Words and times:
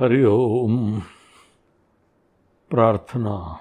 हरि 0.00 0.24
ओम। 0.24 1.02
प्रार्थना। 2.70 3.58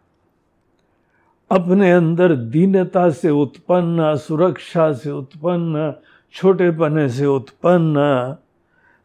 अपने 1.51 1.91
अंदर 1.91 2.35
दीनता 2.35 3.09
से 3.09 3.29
उत्पन्न, 3.29 4.16
सुरक्षा 4.16 4.94
से 4.94 5.12
उत्पन्न, 5.12 5.94
छोटे 6.34 6.72
पने 6.72 7.09
से 7.09 7.25
उत्पन्न, 7.25 7.95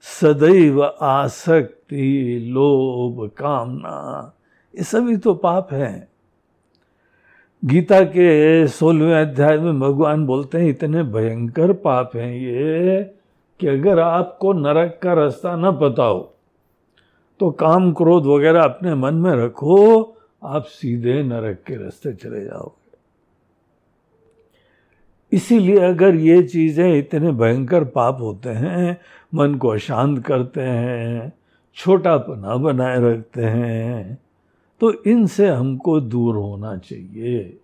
सदैव 0.03 0.85
आसक्ति, 1.01 2.39
लोभ, 2.51 3.29
कामना, 3.29 4.33
ये 4.77 4.83
सभी 4.83 5.17
तो 5.17 5.35
पाप 5.35 5.73
हैं। 5.73 6.10
गीता 7.63 8.01
के 8.03 8.67
सोलहवें 8.69 9.15
अध्याय 9.15 9.57
में 9.59 9.81
भगवान 9.81 10.25
बोलते 10.27 10.59
हैं, 10.59 10.69
इतने 10.69 11.03
भयंकर 11.05 11.73
पाप 11.73 12.15
हैं 12.17 12.33
ये 12.33 13.03
कि 13.61 13.67
अगर 13.67 13.99
आपको 13.99 14.53
नरक 14.53 14.99
का 15.03 15.13
रास्ता 15.13 15.55
न 15.57 15.73
पता 15.81 16.05
हो 16.05 16.21
तो 17.41 17.51
काम 17.51 17.93
क्रोध 17.93 18.27
वगैरह 18.27 18.63
अपने 18.63 18.95
मन 18.95 19.15
में 19.15 19.31
रखो, 19.35 20.01
आप 20.43 20.65
सीधे 20.65 21.23
नरक 21.23 21.63
के 21.67 21.75
रास्ते 21.75 22.13
चले 22.13 22.45
जाओगे. 22.45 22.97
इसीलिए 25.33 25.79
अगर 25.81 26.15
ये 26.15 26.43
चीज़ें 26.43 26.99
इतने 26.99 27.33
भयंकर 27.35 27.85
पाप 27.87 28.21
होते 28.21 28.51
हैं, 28.51 28.97
मन 29.35 29.55
को 29.55 29.69
अशांत 29.69 30.25
करते 30.27 30.61
हैं, 30.61 31.33
छोटापना 31.77 32.57
बनाए 32.57 32.99
रखते 33.03 33.45
हैं 33.45 34.19
तो 34.81 34.93
इनसे 34.93 35.49
हमको 35.49 36.01
दूर 36.01 36.37
होना 36.37 36.77
चाहिए। 36.77 37.61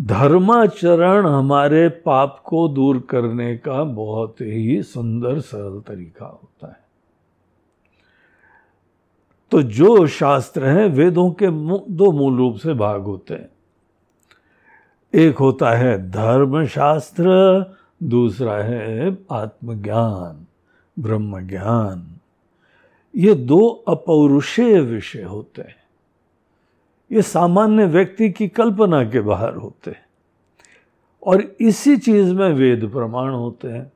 धर्माचरण 0.00 1.26
हमारे 1.26 1.88
पाप 1.88 2.42
को 2.44 2.68
दूर 2.68 2.98
करने 2.98 3.56
का 3.56 3.84
बहुत 3.84 4.40
ही 4.40 4.82
सुंदर, 4.82 5.40
सरल 5.40 5.80
तरीका 5.80 6.26
होता 6.26 6.68
है। 6.68 6.86
तो 9.50 9.62
जो 9.62 10.06
शास्त्र 10.06 10.64
हैं, 10.64 10.86
वेदों 10.86 11.30
के 11.30 11.46
दो 11.92 12.12
मूल 12.12 12.36
रूप 12.36 12.56
से 12.56 12.74
भाग 12.74 13.02
होते 13.02 13.34
हैं। 13.34 13.48
एक 15.14 15.38
होता 15.38 15.70
है 15.70 16.10
धर्म 16.10 16.66
शास्त्र 16.66 17.26
दूसरा 18.02 18.54
है 18.54 19.18
आत्मज्ञान 19.32 20.46
ब्रह्म 21.02 21.48
ज्ञान 21.48 22.15
ये 23.16 23.34
दो 23.34 23.68
अपौरुषेय 23.88 24.80
विषय 24.80 25.22
होते 25.22 25.62
हैं। 25.62 25.76
ये 27.12 27.22
सामान्य 27.22 27.86
व्यक्ति 27.86 28.30
की 28.30 28.48
कल्पना 28.48 29.04
के 29.04 29.20
बाहर 29.20 29.54
होते 29.54 29.90
हैं। 29.90 30.06
और 31.22 31.56
इसी 31.60 31.96
चीज़ 31.96 32.34
में 32.34 32.54
वेद 32.54 32.90
प्रमाण 32.92 33.30
होते 33.30 33.68
हैं। 33.68 33.92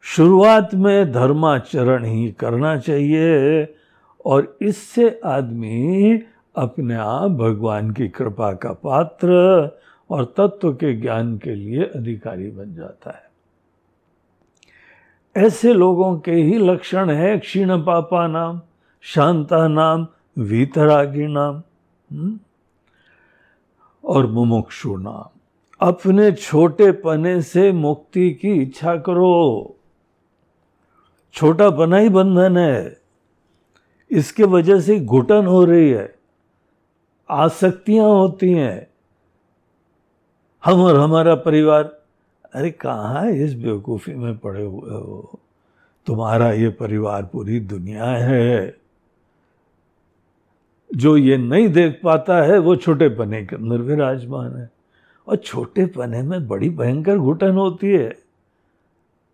शुरुआत 0.00 0.74
में 0.74 1.12
धर्माचरण 1.12 2.04
ही 2.04 2.32
करना 2.32 2.78
चाहिए 2.78 3.64
और 4.26 4.56
इससे 4.62 5.20
आदमी 5.24 6.20
अपने 6.56 6.94
आप 6.94 7.30
भगवान 7.30 7.90
की 7.90 8.08
कृपा 8.08 8.52
का 8.52 8.72
पात्र 8.72 9.32
और 10.10 10.24
तत्व 10.24 10.72
के 10.72 10.94
ज्ञान 10.94 11.38
के 11.38 11.54
लिए 11.54 11.82
अधिकारी 11.84 12.50
बन 12.50 12.74
जाता 12.74 13.10
है। 13.10 13.33
ऐसे 15.36 15.72
लोगों 15.72 16.18
के 16.18 16.32
ही 16.32 16.58
लक्षण 16.58 17.10
है 17.10 17.38
क्षीण 17.38 17.82
पापा 17.82 18.26
नाम, 18.26 18.60
शांता 19.00 19.68
नाम, 19.68 20.06
वीतरागी 20.38 21.26
नाम 21.26 21.62
हम्म? 22.12 22.38
और 24.04 24.26
मुमुक्षु 24.26 24.96
नाम। 24.96 25.38
अपने 25.80 26.32
छोटे 26.32 26.92
पने 26.92 27.42
से 27.42 27.72
मुक्ति 27.72 28.30
की 28.30 28.52
इच्छा 28.52 28.96
करो। 28.96 29.76
छोटा 31.32 31.70
पना 31.70 31.96
ही 31.96 32.08
बंधन 32.08 32.56
है। 32.56 33.00
इसके 34.10 34.44
वजह 34.44 34.80
से 34.80 35.00
घुटन 35.00 35.46
हो 35.46 35.64
रही 35.64 35.90
है। 35.90 36.14
आसक्तियाँ 37.30 38.08
होती 38.08 38.52
हैं। 38.52 38.86
हम 40.64 40.80
और 40.80 40.96
हमारा 40.96 41.34
परिवार 41.34 42.03
अरे 42.54 42.70
कहाँ 42.70 43.30
इस 43.30 43.54
बेवकूफ़ी 43.54 44.14
में 44.14 44.38
पड़े 44.38 44.64
हुए 44.64 44.90
हो? 44.90 45.40
तुम्हारा 46.06 46.52
ये 46.52 46.68
परिवार 46.68 47.22
पूरी 47.22 47.60
दुनिया 47.60 48.04
है। 48.04 48.76
जो 50.94 51.16
ये 51.16 51.36
नहीं 51.36 51.68
देख 51.68 52.00
पाता 52.04 52.42
है, 52.42 52.58
वो 52.58 52.76
छोटे 52.76 53.08
पने 53.08 53.46
के 53.46 53.56
अंदर 53.56 53.76
विराजमान 53.76 54.56
है। 54.56 54.70
और 55.28 55.36
छोटे 55.36 55.86
पने 55.86 56.22
में 56.22 56.48
बड़ी 56.48 56.70
भयंकर 56.70 57.18
घुटन 57.18 57.50
होती 57.50 57.86
है, 57.86 58.18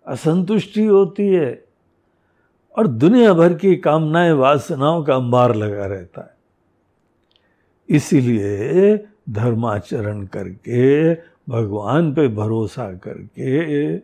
असंतुष्टि 0.07 0.85
होती 0.85 1.29
है, 1.29 1.65
और 2.79 2.87
दुनिया 2.87 3.33
भर 3.33 3.55
की 3.55 3.77
कामनाएँ, 3.77 4.33
वासनाओं 4.33 5.05
का 5.05 5.15
अंबार 5.15 5.55
लगा 5.55 5.87
रहता 5.87 6.21
है। 6.21 6.35
इसीलिए 7.97 8.97
धर्माचरण 9.31 10.27
करके 10.27 11.15
भगवान 11.51 12.13
पे 12.15 12.29
भरोसा 12.29 12.93
करके 12.93 13.97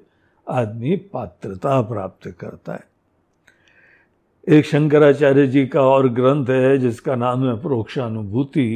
आदमी 0.46 0.96
पात्रता 0.96 1.80
प्राप्त 1.80 2.28
करता 2.30 2.72
है। 2.72 2.84
एक 4.48 4.66
शंकराचार्य 4.66 5.46
जी 5.46 5.66
का 5.66 5.82
और 5.82 6.08
ग्रंथ 6.08 6.46
है 6.46 6.78
जिसका 6.78 7.14
नाम 7.14 7.48
है 7.48 7.62
प्रोक्षानुभूति। 7.62 8.66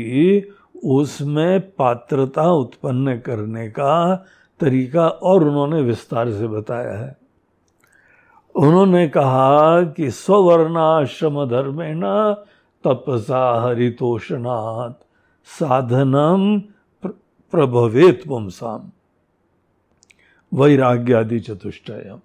उसमें 0.84 1.60
पात्रता 1.70 2.50
उत्पन्न 2.52 3.18
करने 3.18 3.68
का 3.68 4.26
तरीका 4.60 5.08
और 5.08 5.44
उन्होंने 5.44 5.82
विस्तार 5.82 6.30
से 6.32 6.46
बताया 6.46 6.92
है। 6.92 7.16
उन्होंने 8.54 9.08
कहा 9.08 9.82
कि 9.82 10.10
स्ववर्णाश्रम 10.10 11.44
धर्मेण 11.44 12.02
तपसा 12.84 13.62
हरितोषणात् 13.62 15.02
साधनम 15.60 16.62
प्रभवेत 17.52 18.22
पुमसाम 18.28 18.90
वैराग्यादि 20.52 21.40
चतुष्टय 21.40 22.18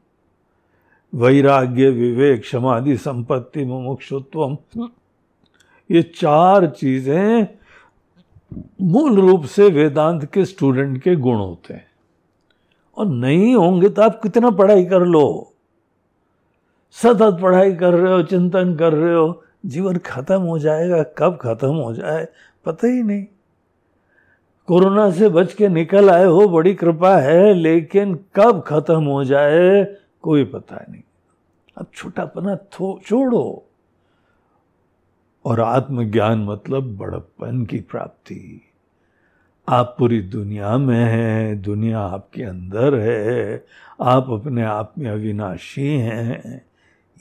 वैराग्य, 1.14 1.90
विवेक, 1.90 2.46
समाधि, 2.46 2.98
संपत्ति 2.98 3.66
मुमुक्षुत्व 3.66 4.90
ये 5.90 6.02
चार 6.04 6.68
चीज़ें 6.68 7.48
मूल 8.82 9.20
रूप 9.20 9.46
से 9.46 9.70
वेदांत 9.70 10.26
के 10.34 10.46
स्टूडेंट 10.46 11.02
के 11.02 11.16
गुण 11.16 11.36
होते 11.36 11.74
हैं। 11.74 11.88
और 12.98 13.06
नहीं 13.06 13.56
होंगे 13.56 13.90
तो 13.90 14.02
आप 14.02 14.22
कितना 14.22 14.50
पढ़ाई 14.50 14.86
कर 14.86 15.02
लो। 15.02 15.54
सतत 16.92 17.38
पढ़ाई 17.42 17.74
कर 17.74 17.94
रहे 17.94 18.14
हो, 18.14 18.24
चिंतन 18.24 18.76
कर 18.76 18.94
रहे 18.94 19.16
हो, 19.16 19.44
जीवन 19.66 19.98
खत्म 19.98 20.42
हो 20.42 20.60
जाएगा, 20.60 21.04
कब 21.04 21.38
खत्म 21.42 21.74
हो 21.76 21.94
जाए, 21.94 22.28
पता 22.66 22.88
ही 22.88 23.04
नहीं। 23.04 23.26
कोरोना 24.68 25.12
से 25.12 25.30
बच 25.30 25.54
के 25.54 25.68
निकल 25.68 26.10
आए 26.10 26.26
हो, 26.26 26.48
बड़ी 26.48 26.76
कृपा 26.76 27.18
है, 27.18 27.54
लेकिन 27.54 28.20
कब 28.36 28.64
खत्म 28.68 29.04
हो 29.04 29.24
जाए, 29.24 29.96
कोई 30.22 30.44
पता 30.44 30.86
नहीं। 30.90 31.02
अब 31.78 31.88
छोटापना 31.94 32.56
छोड़ो। 33.04 33.66
और 35.46 35.62
आत्मज्ञान 35.62 36.40
मतलब 36.40 36.98
बड़प्पन 36.98 37.66
की 37.66 37.80
प्राप्ति। 37.80 38.62
आप 39.70 39.96
पूरी 40.00 40.22
दुनिया 40.22 40.78
में 40.78 41.04
हैं, 41.04 41.62
दुनिया 41.62 42.00
आपके 42.00 42.44
अंदर 42.44 42.96
है, 42.96 43.66
आप 44.02 44.30
अपने 44.30 44.64
आप 44.64 44.94
में 44.98 45.10
अविनाशी 45.10 45.88
हैं। 45.88 46.66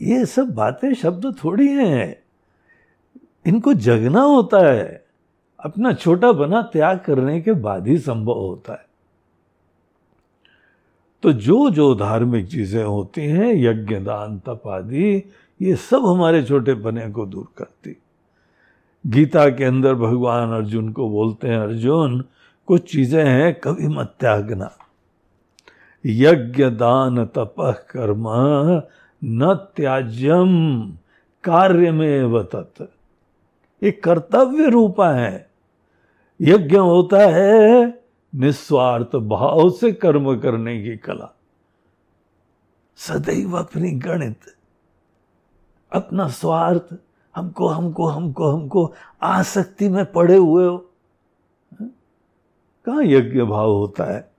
ये 0.02 0.26
सब 0.26 0.50
बातें, 0.54 0.94
शब्द 0.94 1.36
थोड़ी 1.44 1.68
हैं। 1.68 2.22
इनको 3.46 3.74
जगना 3.74 4.20
होता 4.20 4.58
है। 4.58 5.03
अपना 5.64 5.92
छोटा 5.92 6.32
बना 6.32 6.62
त्याग 6.62 6.98
करने 6.98 7.40
के 7.40 7.52
बाद 7.52 7.88
ही 7.88 7.98
संभव 7.98 8.32
होता 8.32 8.72
है। 8.72 8.86
तो 11.22 11.32
जो 11.32 11.70
जो 11.70 11.94
धार्मिक 11.94 12.50
चीज़ें 12.50 12.84
होती 12.84 13.20
हैं, 13.20 13.54
यज्ञ, 13.54 13.94
दान, 13.94 14.38
तप 14.38 14.62
आदि, 14.68 15.30
ये 15.62 15.76
सब 15.76 16.06
हमारे 16.06 16.42
छोटे 16.42 16.74
बने 16.74 17.10
को 17.10 17.26
दूर 17.26 17.46
करती। 17.56 17.96
गीता 19.06 19.48
के 19.48 19.64
अंदर 19.64 19.94
भगवान 19.94 20.52
अर्जुन 20.52 20.92
को 20.92 21.10
बोलते 21.10 21.48
हैं, 21.48 21.58
अर्जुन, 21.58 22.24
कुछ 22.66 22.92
चीज़ें 22.92 23.24
हैं, 23.24 23.60
कभी 23.60 23.88
मत 23.88 24.14
त्यागना। 24.20 24.70
यज्ञ, 26.06 26.64
दान, 26.64 27.24
तप, 27.24 27.54
कर्म, 27.60 28.24
न 29.24 29.54
त्याज्यम 29.76 30.82
कार्य 31.44 31.90
में 31.90 32.24
वतत 32.24 32.90
ये 33.82 33.90
कर्तव्य 33.90 34.68
रूपा 34.68 35.10
है। 35.10 35.53
यज्ञ 36.40 36.76
होता 36.76 37.18
है 37.18 38.02
निस्वार्थ 38.32 39.16
भाव 39.16 39.70
से 39.70 39.92
कर्म 39.92 40.36
करने 40.40 40.82
की 40.82 40.96
कला। 40.96 41.34
सदैव 42.98 43.56
अपनी 43.58 43.90
गणित, 43.90 44.40
अपना 45.92 46.28
स्वार्थ, 46.28 46.94
हमको 47.34 47.66
हमको 47.66 48.06
हमको 48.06 48.48
हमको 48.48 48.92
आसक्ति 49.22 49.88
में 49.88 50.04
पड़े 50.12 50.36
हुए 50.36 50.66
हो। 50.66 50.76
कहा 52.86 53.00
यज्ञ 53.02 53.42
भाव 53.42 53.70
होता 53.70 54.04
है? 54.04 54.30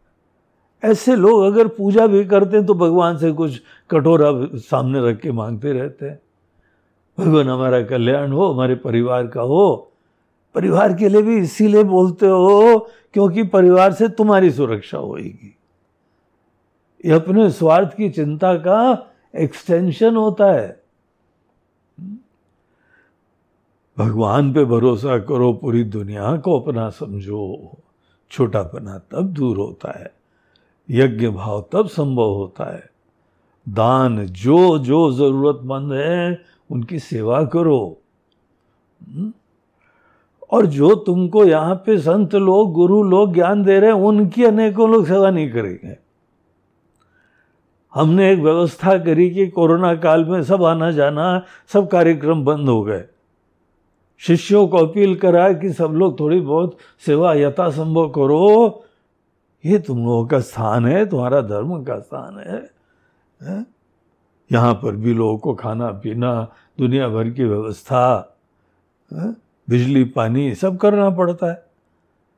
ऐसे 0.83 1.15
लोग 1.15 1.43
अगर 1.43 1.67
पूजा 1.67 2.07
भी 2.07 2.23
करते 2.25 2.57
हैं 2.57 2.65
तो 2.65 2.73
भगवान 2.73 3.17
से 3.17 3.31
कुछ 3.31 3.61
कटोरा 3.89 4.31
सामने 4.59 5.01
रख 5.01 5.19
के 5.19 5.31
मांगते 5.31 5.71
रहते 5.73 6.05
हैं। 6.05 6.19
भगवान 7.17 7.49
हमारा 7.49 7.81
कल्याण 7.83 8.31
हो, 8.31 8.45
हमारे 8.45 8.75
परिवार 8.75 9.27
का 9.27 9.41
हो 9.41 9.91
परिवार 10.55 10.93
के 10.93 11.09
लिए 11.09 11.21
भी 11.21 11.37
इसीलिए 11.37 11.83
बोलते 11.83 12.27
हो 12.27 12.89
क्योंकि 13.13 13.43
परिवार 13.43 13.93
से 13.93 14.07
तुम्हारी 14.07 14.51
सुरक्षा 14.51 14.97
होगी 14.97 15.57
ये 17.05 17.11
अपने 17.11 17.49
स्वार्थ 17.49 17.97
की 17.97 18.09
चिंता 18.09 18.55
का 18.55 19.11
एक्सटेंशन 19.35 20.15
होता 20.15 20.51
है। 20.51 20.83
भगवान 23.97 24.53
पे 24.53 24.65
भरोसा 24.65 25.19
करो, 25.19 25.53
पूरी 25.53 25.83
दुनिया 25.83 26.37
को 26.37 26.59
अपना 26.59 26.89
समझो। 26.89 27.71
छोटापना 28.31 28.97
तब 28.97 29.21
दूर 29.21 29.57
होता 29.57 29.99
है। 29.99 30.13
यज्ञ 30.89 31.27
भाव 31.27 31.69
तब 31.71 31.87
संभव 31.87 32.29
होता 32.29 32.73
है। 32.75 32.89
दान 33.69 34.25
जो 34.25 34.79
जो 34.79 35.11
जरूरतमंद 35.11 35.93
है, 35.93 36.45
उनकी 36.71 36.99
सेवा 36.99 37.43
करो। 37.45 37.97
हम्म? 39.07 39.33
और 40.51 40.65
जो 40.65 40.95
तुमको 40.95 41.45
यहाँ 41.45 41.75
पे 41.75 41.97
संत 41.97 42.35
लोग 42.35 42.73
गुरु 42.73 43.03
लोग 43.03 43.33
ज्ञान 43.33 43.63
दे 43.63 43.79
रहे 43.79 43.91
हैं 43.91 43.97
उनकी 43.97 44.43
अनेकों 44.43 44.89
लोग 44.91 45.05
सेवा 45.07 45.29
नहीं 45.29 45.51
करेंगे 45.51 45.97
हमने 47.95 48.31
एक 48.33 48.39
व्यवस्था 48.39 48.97
करी 48.97 49.29
कि 49.29 49.47
कोरोना 49.47 49.95
काल 49.95 50.25
में 50.25 50.43
सब 50.43 50.63
आना 50.63 50.91
जाना 50.91 51.43
सब 51.73 51.89
कार्यक्रम 51.89 52.45
बंद 52.45 52.69
हो 52.69 52.83
गए 52.83 53.03
शिष्यों 54.17 54.67
को 54.67 54.77
अपील 54.77 55.15
करा 55.15 55.51
कि 55.53 55.73
सब 55.73 55.91
लोग 55.91 56.19
थोड़ी 56.19 56.39
बहुत 56.41 56.77
सेवा 57.05 57.33
यथासंभव 57.33 58.09
करो 58.09 58.83
ये 59.65 59.79
तुम 59.79 59.97
लोगों 59.97 60.25
का 60.27 60.39
स्थान 60.39 60.85
है 60.85 61.05
तुम्हारा 61.05 61.41
धर्म 61.41 61.83
का 61.83 61.99
स्थान 61.99 62.37
है, 62.39 62.69
है? 63.43 63.65
यहाँ 64.51 64.73
पर 64.73 64.95
भी 64.95 65.13
लोगों 65.13 65.37
को 65.37 65.53
खाना 65.53 65.91
पीना 65.91 66.51
दुनिया 66.79 67.07
भर 67.09 67.29
की 67.29 67.43
व्यवस्था? 67.43 68.31
बिजली, 69.69 70.03
पानी 70.03 70.55
सब 70.55 70.77
करना 70.77 71.09
पड़ता 71.09 71.51
है। 71.51 71.65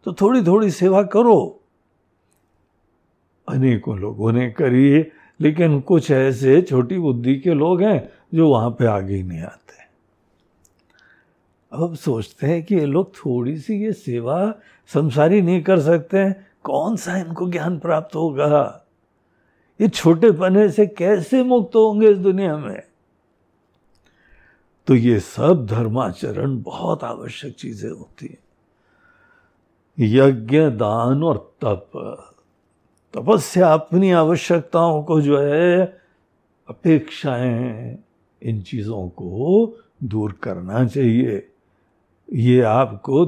तो 0.04 0.14
थोड़ी 0.14 0.44
थोड़ी 0.44 0.72
सेवा 0.72 1.04
करो। 1.04 1.62
अनेकों 3.50 4.00
लोगों 4.00 4.32
ने 4.32 4.52
करी 4.52 4.92
है 4.92 5.12
लेकिन 5.42 5.82
कुछ 5.82 6.12
ऐसे 6.12 6.62
छोटी 6.62 6.98
बुद्धि 6.98 7.36
के 7.36 7.54
लोग 7.54 7.82
हैं 7.82 8.10
जो 8.34 8.50
वहाँ 8.50 8.70
पे 8.70 8.86
आगे 8.86 9.16
ही 9.16 9.24
नहीं 9.24 9.42
आते। 9.42 9.68
अब 11.72 11.96
सोचते 11.96 12.48
हैं 12.48 12.64
कि 12.64 12.76
ये 12.76 12.86
लोग 12.86 13.16
थोड़ी 13.16 13.58
सी 13.58 13.84
ये 13.84 13.92
सेवा 13.92 14.56
संसारी 14.88 15.42
नहीं 15.42 15.64
कर 15.64 15.80
सकते 15.80 16.18
हैं। 16.18 16.48
कौन 16.64 16.96
सा 16.96 17.18
इनको 17.18 17.50
ज्ञान 17.50 17.80
प्राप्त 17.80 18.16
होगा? 18.16 18.86
ये 19.82 19.88
छोटे 19.88 20.32
पने 20.32 20.70
से 20.70 20.88
कैसे 20.88 21.44
मुक्त 21.44 21.76
होंगे 21.76 22.10
इस 22.10 22.18
दुनिया 22.18 22.58
में? 22.58 22.84
तो 24.88 24.96
ये 24.96 25.20
सब 25.20 25.66
धर्माचरण 25.66 26.62
बहुत 26.62 27.04
आवश्यक 27.04 27.56
चीज़ें 27.56 27.90
होती 27.90 28.28
हैं। 28.28 28.40
यज्ञ, 30.00 30.60
दान 30.60 31.24
और 31.24 31.54
तप। 31.62 31.92
तपस्या 33.14 33.74
अपनी 33.74 34.12
आवश्यकताओं 34.12 35.04
को 35.04 35.22
जो 35.22 35.38
है, 35.38 36.00
अपेक्षाएँ 36.70 37.98
इन 38.44 38.62
चीज़ों 38.62 39.10
को 39.10 39.78
दूर 40.04 40.32
करना 40.32 40.86
चाहिए। 40.88 41.48
ये 42.34 42.62
आपको 42.62 43.26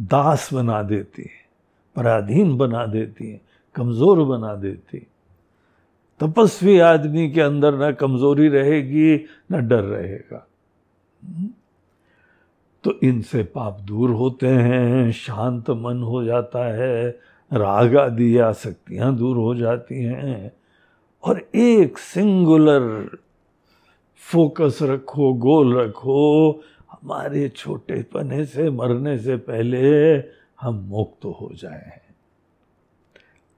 दास 0.00 0.54
बना 0.54 0.82
देती 0.82 1.22
है, 1.22 1.46
पराधीन 1.96 2.56
बना 2.56 2.86
देती 2.86 3.30
है, 3.30 3.40
कमज़ोर 3.74 4.24
बना 4.24 4.54
देती 4.54 5.06
तपस्वी 6.20 6.78
आदमी 6.78 7.30
के 7.30 7.40
अंदर 7.40 7.74
न 7.74 7.92
कमज़ोरी 7.92 8.48
रहेगी, 8.48 9.24
न 9.52 9.68
डर 9.68 9.82
रहेगा। 9.82 10.46
तो 12.84 12.98
इनसे 13.02 13.42
पाप 13.42 13.80
दूर 13.80 14.10
होते 14.10 14.46
हैं, 14.46 15.12
शांत 15.12 15.70
मन 15.70 16.02
हो 16.02 16.24
जाता 16.24 16.64
है, 16.64 17.18
राग 17.52 17.96
आदि 17.96 18.38
आसक्तियाँ 18.38 19.16
दूर 19.16 19.36
हो 19.36 19.54
जाती 19.54 20.02
हैं। 20.02 20.52
और 21.24 21.48
एक 21.54 21.98
सिंगुलर 21.98 23.16
फोकस 24.32 24.78
रखो 24.82 25.32
गोल 25.32 25.78
रखो, 25.78 26.50
हमारे 26.90 27.48
छोटे 27.48 28.02
पने 28.02 28.44
से, 28.44 28.70
मरने 28.70 29.18
से 29.18 29.36
पहले 29.36 30.16
हम 30.60 30.74
मुक्त 30.74 31.24
हो 31.24 31.50
जाए 31.54 32.00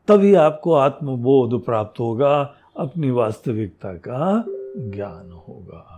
तभी 0.08 0.34
आपको 0.34 0.72
आत्मबोध 0.72 1.64
प्राप्त 1.64 2.00
होगा, 2.00 2.54
अपनी 2.76 3.10
वास्तविकता 3.10 3.92
का 3.92 4.44
ज्ञान 4.76 5.32
होगा। 5.32 5.93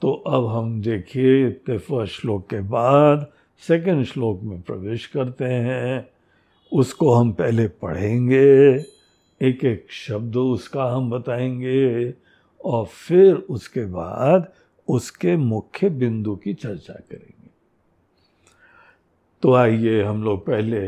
तो 0.00 0.12
अब 0.12 0.46
हम 0.46 0.82
देखिए 0.82 1.48
इतने 1.48 1.78
फ़र्स्ट 1.78 2.14
श्लोक 2.14 2.50
के 2.50 2.60
बाद 2.60 3.26
सेकंड 3.68 4.04
श्लोक 4.04 4.40
में 4.42 4.60
प्रवेश 4.60 5.06
करते 5.06 5.44
हैं। 5.44 6.08
उसको 6.72 7.14
हम 7.14 7.32
पहले 7.32 7.68
पढ़ेंगे 7.68 8.84
एक 9.42 9.64
एक 9.64 9.86
शब्द 9.90 10.36
उसका 10.36 10.84
हम 10.84 11.10
बताएँगे 11.10 12.14
और 12.64 12.84
फिर 12.86 13.34
उसके 13.34 13.84
बाद 13.84 14.52
उसके 14.88 15.36
मुख्य 15.36 15.88
बिंदु 15.88 16.36
की 16.36 16.54
चर्चा 16.54 16.94
करेंगे। 16.94 17.50
तो 19.42 19.52
आइए 19.52 20.02
हम 20.02 20.24
लोग 20.24 20.46
पहले 20.46 20.78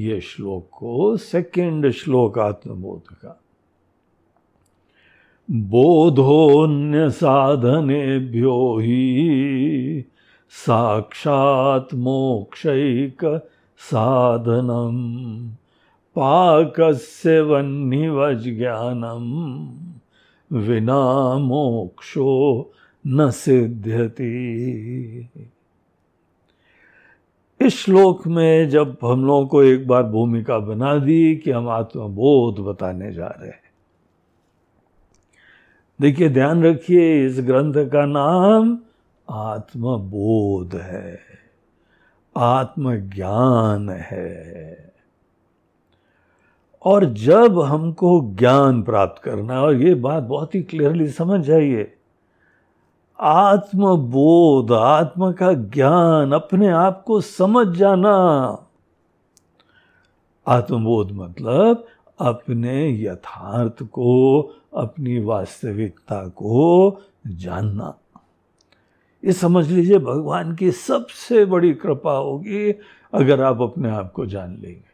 ये 0.00 0.20
श्लोक 0.20 0.68
को 0.78 1.16
सेकंड 1.16 1.90
श्लोक 1.90 2.38
आत्मबोध 2.38 3.14
का 3.14 3.40
बोधोन्य 5.50 7.10
साधनेभ्यो 7.10 8.78
ही 8.78 10.04
साक्षात 10.50 11.88
मोक्षक 11.94 13.24
साधनम 13.78 14.96
पाकस्य 16.16 17.40
वन्निवज 17.40 18.44
ज्ञानम 18.58 19.26
विना 20.52 21.38
मोक्षो 21.38 22.72
न 23.06 23.30
सिद्ध्यति। 23.30 24.32
इस 27.60 27.84
श्लोक 27.84 28.26
में 28.26 28.68
जब 28.68 28.96
हम 29.04 29.24
लोगों 29.24 29.46
को 29.46 29.62
एक 29.62 29.86
बार 29.88 30.02
भूमिका 30.02 30.58
बना 30.58 30.98
दी 30.98 31.36
कि 31.36 31.50
हम 31.50 31.68
आत्मबोध 31.68 32.58
बताने 32.64 33.12
जा 33.12 33.26
रहे 33.26 33.50
हैं 33.50 33.67
देखिए, 36.00 36.28
ध्यान 36.28 36.64
रखिए, 36.64 37.26
इस 37.26 37.40
ग्रंथ 37.40 37.90
का 37.90 38.06
नाम 38.06 38.78
आत्मबोध 39.30 40.74
है, 40.74 41.20
आत्मज्ञान 42.36 43.90
है। 43.90 44.92
और 46.84 47.04
जब 47.04 47.60
हमको 47.60 48.20
ज्ञान 48.34 48.82
प्राप्त 48.82 49.22
करना 49.22 49.54
है, 49.54 49.60
और 49.60 49.74
ये 49.74 49.94
बात 49.94 50.22
बहुत 50.22 50.54
ही 50.54 50.62
क्लियरली 50.62 51.08
समझ 51.08 51.40
जाइए, 51.40 51.94
आत्मबोध, 53.20 54.72
आत्म 54.72 55.32
का 55.32 55.52
ज्ञान, 55.52 56.32
अपने 56.32 56.68
आप 56.68 57.02
को 57.02 57.20
समझ 57.20 57.76
जाना, 57.76 58.58
आत्मबोध 60.46 61.12
मतलब 61.12 61.86
अपने 62.20 63.02
यथार्थ 63.02 63.82
को, 63.82 64.40
अपनी 64.74 65.20
वास्तविकता 65.20 66.28
को 66.28 67.00
जानना। 67.26 67.98
ये 69.24 69.32
समझ 69.32 69.70
लीजिए, 69.70 69.98
भगवान 69.98 70.54
की 70.54 70.70
सबसे 70.70 71.44
बड़ी 71.44 71.74
कृपा 71.74 72.12
होगी 72.12 72.72
अगर 73.12 73.42
आप 73.42 73.62
अपने 73.62 73.90
आप 73.90 74.12
को 74.12 74.26
जान 74.26 74.56
लेंगे। 74.56 74.88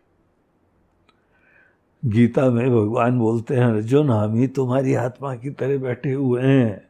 गीता 2.04 2.50
में 2.50 2.70
भगवान 2.70 3.18
बोलते 3.18 3.56
हैं, 3.56 3.64
अर्जुन, 3.64 4.10
हम 4.10 4.34
ही 4.34 4.48
तुम्हारी 4.48 4.94
आत्मा 4.94 5.34
की 5.34 5.50
तरह 5.50 5.78
बैठे 5.78 6.12
हुए 6.12 6.42
हैं। 6.42 6.86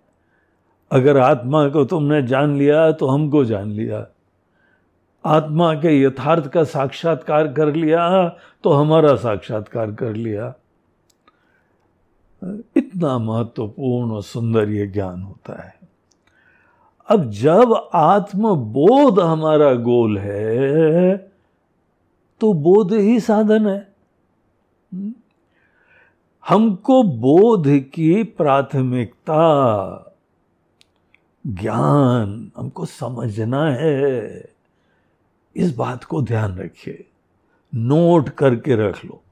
अगर 0.91 1.17
आत्मा 1.17 1.69
को 1.69 1.85
तुमने 1.85 2.23
जान 2.23 2.57
लिया 2.57 2.93
तो 2.93 3.07
हमको 3.07 3.45
जान 3.45 3.71
लिया। 3.71 4.14
आत्मा 5.25 5.73
के 5.75 6.01
यथार्थ 6.01 6.47
का 6.47 6.65
साक्षात्कार 6.65 7.53
कर 7.53 7.75
लिया 7.75 8.29
तो 8.65 8.73
हमारा 8.73 9.15
साक्षात्कार 9.17 9.93
कर 9.93 10.15
लिया। 10.15 10.53
इतना 12.77 13.19
महत्वपूर्ण 13.19 14.13
और 14.13 14.23
सुंदर 14.23 14.69
ये 14.69 14.87
ज्ञान 14.87 15.23
होता 15.23 15.63
है। 15.63 15.75
अब 17.09 17.31
जब 17.33 17.75
आत्मबोध 17.95 19.21
हमारा 19.21 19.73
गोल 19.75 20.19
है 20.19 21.17
तो 22.41 22.53
बोध 22.53 22.93
ही 22.93 23.19
साधन 23.21 23.67
है। 23.67 23.87
हमको 26.45 27.03
बोध 27.03 27.69
की 27.95 28.23
प्राथमिकता, 28.23 29.43
ज्ञान 31.45 32.51
हमको 32.57 32.85
समझना 32.87 33.65
है। 33.67 34.54
इस 35.57 35.77
बात 35.77 36.05
को 36.05 36.23
ध्यान 36.23 36.59
रखिए। 36.59 37.11
नोट 37.75 38.29
करके 38.29 38.89
रख 38.89 39.05
लो 39.05 39.23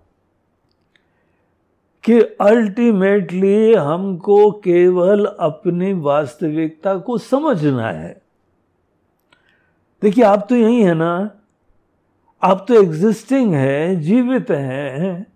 कि 2.05 2.21
अल्टीमेटली 2.21 3.75
हमको 3.75 4.51
केवल 4.51 5.25
अपनी 5.25 5.93
वास्तविकता 5.93 6.99
को 6.99 7.19
समझना 7.19 7.89
है। 7.89 8.23
देखिए, 10.03 10.25
आप 10.25 10.47
तो 10.49 10.57
यही 10.57 10.83
है 10.83 10.95
ना? 10.95 11.31
आप 12.43 12.65
तो 12.69 12.75
एग्जिस्टिंग 12.75 13.55
है, 13.55 13.97
जीवित 13.97 14.51
हैं, 14.51 15.27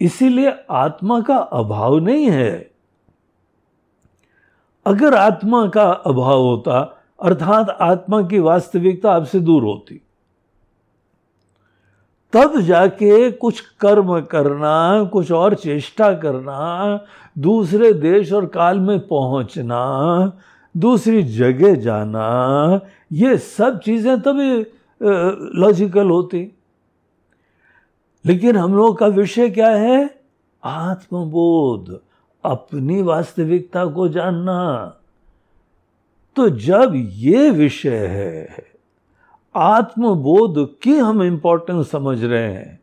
इसीलिए 0.00 0.52
आत्मा 0.70 1.20
का 1.20 1.36
अभाव 1.36 1.98
नहीं 1.98 2.30
है। 2.30 2.70
अगर 4.86 5.14
आत्मा 5.14 5.68
का 5.68 5.90
अभाव 5.90 6.40
होता, 6.40 7.02
अर्थात 7.22 7.68
आत्मा 7.68 8.22
की 8.22 8.38
वास्तविकता 8.38 9.12
आपसे 9.12 9.40
दूर 9.40 9.62
होती 9.62 10.02
तब 12.32 12.60
जाके 12.60 13.30
कुछ 13.30 13.60
कर्म 13.80 14.20
करना, 14.20 15.04
कुछ 15.04 15.32
और 15.32 15.54
चेष्टा 15.54 16.12
करना, 16.14 17.00
दूसरे 17.38 17.92
देश 17.92 18.32
और 18.32 18.46
काल 18.46 18.80
में 18.80 18.98
पहुँचना, 19.08 20.32
दूसरी 20.74 21.22
जगह 21.22 21.74
जाना, 21.74 22.80
ये 23.12 23.36
सब 23.38 23.80
चीज़ें 23.80 24.20
तभी 24.20 24.60
लॉजिकल 25.60 26.10
होती। 26.10 26.46
लेकिन 28.24 28.56
हम 28.56 28.74
लोग 28.74 28.98
का 28.98 29.06
विषय 29.06 29.50
क्या 29.50 29.70
है? 29.70 30.20
आत्मबोध, 30.62 32.00
अपनी 32.44 33.02
वास्तविकता 33.02 33.84
को 33.86 34.08
जानना। 34.08 34.96
तो 36.36 36.48
जब 36.50 36.92
ये 36.94 37.50
विषय 37.50 38.06
है 38.06 38.69
आत्मबोध 39.54 40.80
की 40.80 40.98
हम 40.98 41.22
इंपॉर्टेंस 41.22 41.90
समझ 41.90 42.24
रहे 42.24 42.52
हैं। 42.52 42.80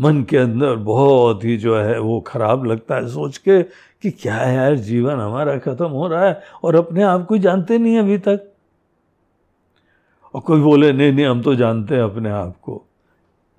मन 0.00 0.22
के 0.22 0.36
अंदर 0.36 0.76
बहुत 0.76 1.44
ही 1.44 1.56
जो 1.56 1.76
है 1.76 2.00
वो 2.00 2.20
खराब 2.20 2.64
लगता 2.64 2.94
है 2.94 3.08
सोच 3.08 3.38
के 3.38 3.62
कि 3.62 4.10
क्या 4.10 4.34
है 4.34 4.54
यार, 4.54 4.74
जीवन 4.76 5.14
हमारा 5.14 5.58
खत्म 5.58 5.86
हो 5.86 6.08
रहा 6.08 6.24
है 6.24 6.42
और 6.64 6.74
अपने 6.74 7.02
आप 7.02 7.26
को 7.26 7.38
जानते 7.38 7.78
नहीं 7.78 7.98
अभी 7.98 8.18
तक। 8.18 8.52
और 10.34 10.40
कोई 10.40 10.60
बोले, 10.60 10.92
नहीं 10.92 11.12
नहीं, 11.12 11.26
हम 11.26 11.42
तो 11.42 11.54
जानते 11.54 11.94
हैं 11.94 12.02
अपने 12.02 12.30
आप 12.30 12.56
को। 12.62 12.82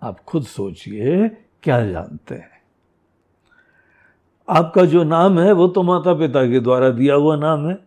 आप 0.04 0.20
खुद 0.20 0.44
सोचिए, 0.44 1.30
क्या 1.64 1.90
जानते 1.90 2.36
हैं? 2.36 2.54
आपका 4.50 4.86
जो 4.86 5.04
नाम 5.04 5.40
है 5.40 5.52
वो 5.52 5.68
तो 5.68 5.84
माता 5.84 6.14
पिता 6.14 6.48
के 6.48 6.60
द्वारा 6.60 6.90
दिया 6.90 7.16
हुआ 7.16 7.36
नाम 7.36 7.70
है। 7.70 7.78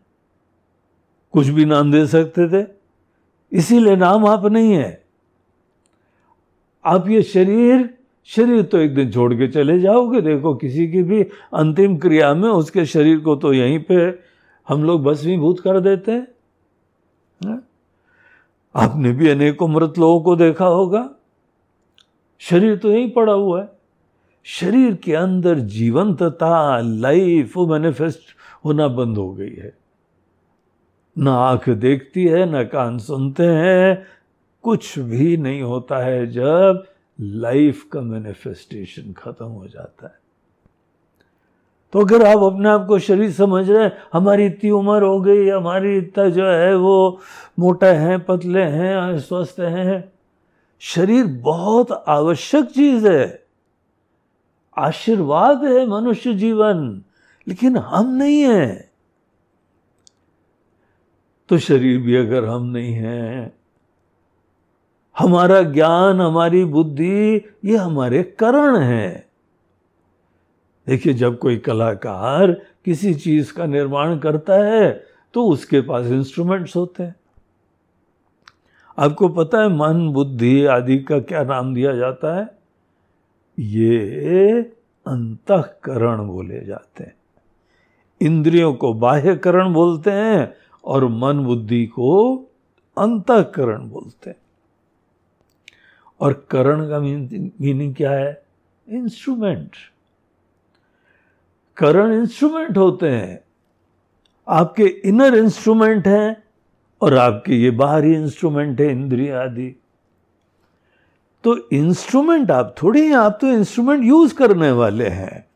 कुछ 1.33 1.47
भी 1.47 1.65
नाम 1.65 1.93
दे 1.93 2.07
सकते 2.07 2.49
थे। 2.49 2.76
इसीलिए 3.53 3.97
नाम 3.97 4.27
आप 4.27 4.47
नहीं 4.47 4.73
है। 4.73 5.05
आप 6.85 7.09
ये 7.09 7.23
शरीर 7.23 7.99
शरीर 8.25 8.63
तो 8.63 8.79
एक 8.79 8.95
दिन 8.95 9.11
छोड़ 9.11 9.35
के 9.35 9.49
चले 9.49 9.81
जाओगे। 9.81 10.21
देखो, 10.21 10.55
किसी 10.55 10.89
की 10.89 11.03
भी 11.03 11.23
अंतिम 11.55 11.97
क्रिया 11.97 12.35
में 12.35 12.49
उसके 12.49 12.87
शरीर 12.87 13.21
को 13.21 13.37
तो 13.37 13.53
यहीं 13.53 13.79
पे 13.79 14.19
हम 14.69 14.85
लोग 14.85 15.03
भस्मीभूत 15.03 15.61
कर 15.61 15.81
देते 15.81 16.13
हैं। 16.13 16.29
है? 17.45 17.61
आपने 18.77 19.13
भी 19.13 19.29
अनेकों 19.29 19.69
मृत 19.69 19.95
लोगों 19.99 20.21
को 20.21 20.37
देखा 20.37 20.65
होगा। 20.65 21.11
शरीर 22.39 22.77
तो 22.77 22.91
यहीं 22.91 23.11
पड़ा 23.11 23.33
हुआ 23.33 23.63
है। 23.63 23.69
शरीर 24.45 24.95
के 24.95 25.15
अंदर 25.15 25.59
जीवंतता 25.59 26.81
लाइफ 26.81 27.59
मैनिफेस्ट 27.59 28.21
होना 28.65 28.89
बंद 28.89 29.17
हो 29.17 29.33
गई 29.33 29.55
है। 29.55 29.86
न 31.19 31.29
आँख 31.29 31.69
देखती 31.69 32.25
है, 32.25 32.61
न 32.61 32.65
कान 32.65 32.99
सुनते 32.99 33.43
हैं। 33.43 34.07
कुछ 34.63 34.99
भी 34.99 35.37
नहीं 35.37 35.63
होता 35.63 35.99
है 35.99 36.27
जब 36.27 36.85
लाइफ 37.21 37.85
का 37.93 38.01
मैनिफेस्टेशन 38.01 39.13
खत्म 39.13 39.47
हो 39.47 39.67
जाता 39.67 40.07
है। 40.07 40.15
तो 41.93 42.01
अगर 42.01 42.27
आप 42.27 42.43
अपने 42.43 42.69
आप 42.69 42.87
को 42.87 42.99
शरीर 42.99 43.33
समझ 43.33 43.71
रहे 43.71 43.85
हैं, 43.85 43.93
हमारी 44.13 44.47
इतनी 44.47 44.71
उम्र 44.71 45.03
हो 45.03 45.21
गई, 45.21 45.49
हमारी 45.49 45.99
इतना 45.99 46.29
जो 46.29 46.47
है 46.47 46.77
वो 46.77 47.21
मोटा 47.59 47.87
हैं, 47.87 48.25
पतले 48.25 48.63
हैं 48.63 49.19
स्वस्थ 49.19 49.57
हैं। 49.61 50.13
शरीर 50.81 51.27
बहुत 51.27 52.05
आवश्यक 52.09 52.65
चीज़ 52.65 53.09
है। 53.09 53.47
आशीर्वाद 54.79 55.65
है 55.65 55.87
मनुष्य 55.87 56.35
जीवन, 56.35 57.03
लेकिन 57.49 57.77
हम 57.77 58.17
नहीं 58.17 58.41
हैं। 58.41 58.91
तो 61.49 61.59
शरीर 61.59 61.99
भी 61.99 62.17
अगर 62.17 62.45
हम 62.45 62.65
नहीं 62.67 62.93
हैं, 62.93 63.53
हमारा 65.19 65.61
ज्ञान, 65.63 66.21
हमारी 66.21 66.65
बुद्धि, 66.65 67.37
ये 67.65 67.77
हमारे 67.77 68.23
करण 68.41 68.77
हैं। 68.77 69.27
देखिए, 70.87 71.13
जब 71.13 71.39
कोई 71.39 71.57
कलाकार 71.57 72.53
किसी 72.85 73.15
चीज़ 73.15 73.53
का 73.53 73.67
निर्माण 73.67 74.19
करता 74.19 74.55
है 74.55 75.05
तो 75.35 75.45
उसके 75.45 75.81
पास 75.81 76.07
इंस्ट्रूमेंट्स 76.07 76.77
होते 76.77 77.03
हैं। 77.03 77.15
आपको 78.99 79.29
पता 79.29 79.61
है, 79.61 79.69
मन, 79.69 80.09
बुद्धि 80.09 80.65
आदि 80.67 80.99
का 80.99 81.19
क्या 81.21 81.43
नाम 81.45 81.75
दिया 81.75 81.95
जाता 81.97 82.35
है? 82.37 82.49
ये 83.59 84.61
अंतकरण 85.07 86.27
बोले 86.27 86.61
जाते 86.61 87.05
हैं। 87.05 87.15
इंद्रियों 88.21 88.73
को 88.75 88.93
बाह्यकरण 88.95 89.73
बोलते 89.73 90.11
हैं 90.11 90.55
और 90.87 91.09
मन 91.09 91.45
बुद्धि 91.45 91.87
को 91.87 92.37
अंतकरण 92.99 93.89
बोलते 93.89 94.31
हैं। 94.31 94.37
और 96.21 96.47
करण 96.51 96.89
का 96.89 97.01
मीनिंग 97.01 97.95
क्या 97.95 98.11
है? 98.11 98.43
इंस्ट्रूमेंट 98.89 99.77
करण 101.77 102.13
इंस्ट्रूमेंट 102.13 102.79
होते 102.79 103.09
हैं। 103.09 103.41
आपके 104.49 104.85
इनर 104.85 105.35
इंस्ट्रूमेंट 105.35 106.07
हैं 106.07 106.45
और 107.01 107.15
आपके 107.15 107.55
ये 107.55 107.71
बाहरी 107.71 108.15
इंस्ट्रूमेंट 108.15 108.81
है, 108.81 108.91
इंद्रिया 108.91 109.43
आदि। 109.43 109.77
तो 111.45 111.69
इंस्ट्रूमेंट 111.71 112.51
आप 112.51 112.75
थोड़ी 112.83 113.07
हैं, 113.07 113.17
आप 113.17 113.39
तो 113.41 113.47
इंस्ट्रूमेंट 113.47 114.05
यूज़ 114.05 114.35
करने 114.35 114.71
वाले 114.71 115.09
हैं। 115.09 115.47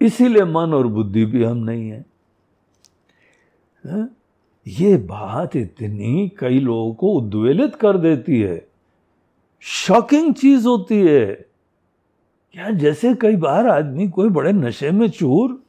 इसीलिए 0.00 0.44
मन 0.44 0.74
और 0.74 0.86
बुद्धि 0.86 1.24
भी 1.24 1.44
हम 1.44 1.56
नहीं 1.56 1.90
है। 1.90 2.04
हाँ? 3.86 4.15
ये 4.66 4.96
बात 4.96 5.56
इतनी 5.56 6.32
कई 6.38 6.58
लोगों 6.58 6.94
को 6.94 7.12
उद्वेलित 7.12 7.74
कर 7.74 7.98
देती 7.98 8.40
है। 8.40 8.68
शॉकिंग 9.60 10.34
चीज़ 10.34 10.66
होती 10.66 10.94
है। 10.94 11.46
क्या 12.52 12.70
जैसे 12.70 13.14
कई 13.14 13.36
बार 13.36 13.66
आदमी 13.66 14.08
कोई 14.08 14.28
बड़े 14.28 14.52
नशे 14.52 14.90
में 14.90 15.08
चूर 15.08 15.62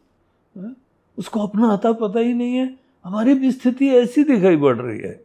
हाँ? 0.58 0.75
उसको 1.18 1.39
अपना 1.39 1.68
आता 1.68 1.92
पता 1.92 2.20
ही 2.20 2.34
नहीं 2.34 2.54
है। 2.54 2.75
हमारी 3.06 3.34
भी 3.34 3.51
स्थिति 3.51 3.89
ऐसी 3.89 4.24
दिखाई 4.24 4.58
पड़ 4.58 4.77
रही 4.77 5.00
है। 5.00 5.24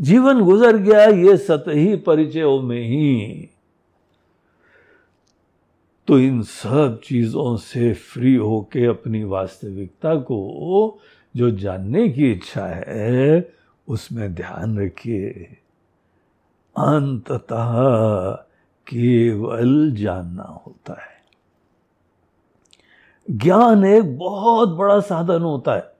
जीवन 0.00 0.40
गुजर 0.40 0.76
गया 0.76 1.04
ये 1.04 1.36
सतही 1.36 1.96
परिचयों 1.96 2.62
में 2.62 2.82
ही। 2.82 3.48
तो 6.06 6.18
इन 6.18 6.42
सब 6.42 7.00
चीज़ों 7.04 7.56
से 7.56 7.94
फ्री 7.94 8.34
होके 8.34 8.84
अपनी 8.84 9.24
वास्तविकता 9.24 10.14
को 10.14 10.98
जो 11.36 11.50
जानने 11.50 12.08
की 12.08 12.32
इच्छा 12.32 12.66
है, 12.66 13.52
उसमें 13.88 14.34
ध्यान 14.34 14.78
रखिए। 14.78 15.56
अंततः 16.76 17.72
केवल 18.86 19.92
जानना 19.92 20.42
होता 20.42 20.92
है। 20.92 21.20
ज्ञान 23.30 23.84
एक 23.84 24.18
बहुत 24.18 24.68
बड़ा 24.68 25.00
साधन 25.00 25.40
होता 25.40 25.76
है। 25.76 25.90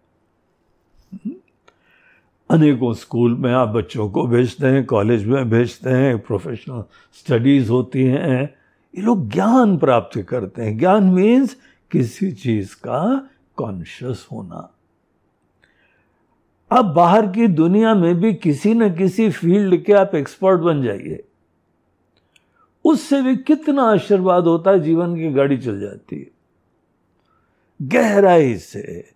अनेकों 2.50 2.94
स्कूल 2.94 3.34
में 3.34 3.52
आप 3.52 3.68
बच्चों 3.68 4.10
को 4.10 4.26
भेजते 4.26 4.66
हैं, 4.66 4.86
कॉलेज 4.86 5.26
में 5.26 5.50
भेजते 5.50 5.90
हैं, 5.90 6.18
प्रोफेशनल 6.18 6.84
स्टडीज़ 7.12 7.70
होती 7.70 8.02
हैं। 8.04 8.42
ये 8.96 9.02
लोग 9.02 9.28
ज्ञान 9.28 9.78
प्राप्त 9.78 10.22
करते 10.22 10.62
हैं। 10.62 10.78
ज्ञान 10.78 11.04
मीन्स 11.04 11.56
किसी 11.90 12.32
चीज़ 12.32 12.76
का 12.76 13.30
कॉन्शियस 13.56 14.26
होना। 14.32 14.74
अब 16.72 16.84
बाहर 16.84 17.26
की 17.26 17.48
दुनिया 17.48 17.94
में 17.94 18.14
भी 18.14 18.34
किसी 18.34 18.74
न 18.74 18.94
किसी 18.94 19.30
फ़ील्ड 19.30 19.84
के 19.84 19.92
आप 19.92 20.14
एक्सपर्ट 20.14 20.60
बन 20.60 20.82
जाइए। 20.82 21.24
उससे 22.84 23.22
भी 23.22 23.36
कितना 23.36 23.82
आशीर्वाद 23.82 24.44
होता 24.44 24.70
है, 24.70 24.80
जीवन 24.80 25.16
की 25.16 25.32
गाड़ी 25.32 25.58
चल 25.58 25.80
जाती 25.80 26.16
है। 26.16 26.30
गहराई 27.82 28.56
से 28.56 29.10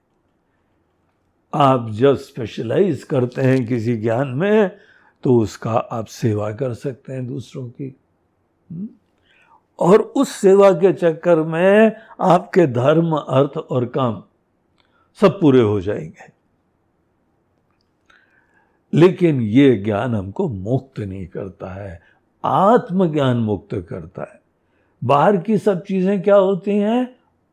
आप 1.54 1.90
जब 1.90 2.16
स्पेशलाइज 2.16 3.04
करते 3.04 3.42
हैं 3.42 3.66
किसी 3.66 3.96
ज्ञान 3.96 4.28
में 4.28 4.76
तो 5.23 5.38
उसका 5.40 5.73
आप 5.73 6.04
सेवा 6.04 6.52
कर 6.52 6.75
सकते 6.75 7.12
हैं 7.12 7.26
दूसरों 7.26 7.68
की। 7.68 7.96
हम्म? 8.73 8.88
और 9.78 10.00
उस 10.00 10.28
सेवा 10.28 10.73
के 10.73 10.92
चक्कर 10.92 11.42
में 11.42 11.96
आपके 12.20 12.66
धर्म, 12.66 13.16
अर्थ 13.16 13.56
और 13.58 13.84
काम 13.84 14.23
सब 15.20 15.40
पूरे 15.40 15.61
हो 15.61 15.80
जाएँगे। 15.80 16.34
लेकिन 18.94 19.40
ये 19.40 19.74
ज्ञान 19.76 20.14
हमको 20.14 20.48
मुक्त 20.48 21.00
नहीं 21.00 21.26
करता 21.26 21.72
है, 21.74 22.00
आत्मज्ञान 22.44 23.36
मुक्त 23.36 23.74
करता 23.88 24.22
है। 24.22 24.40
बाहर 25.02 25.36
की 25.36 25.58
सब 25.58 25.82
चीज़ें 25.84 26.22
क्या 26.22 26.36
होती 26.36 26.70
हैं? 26.70 27.04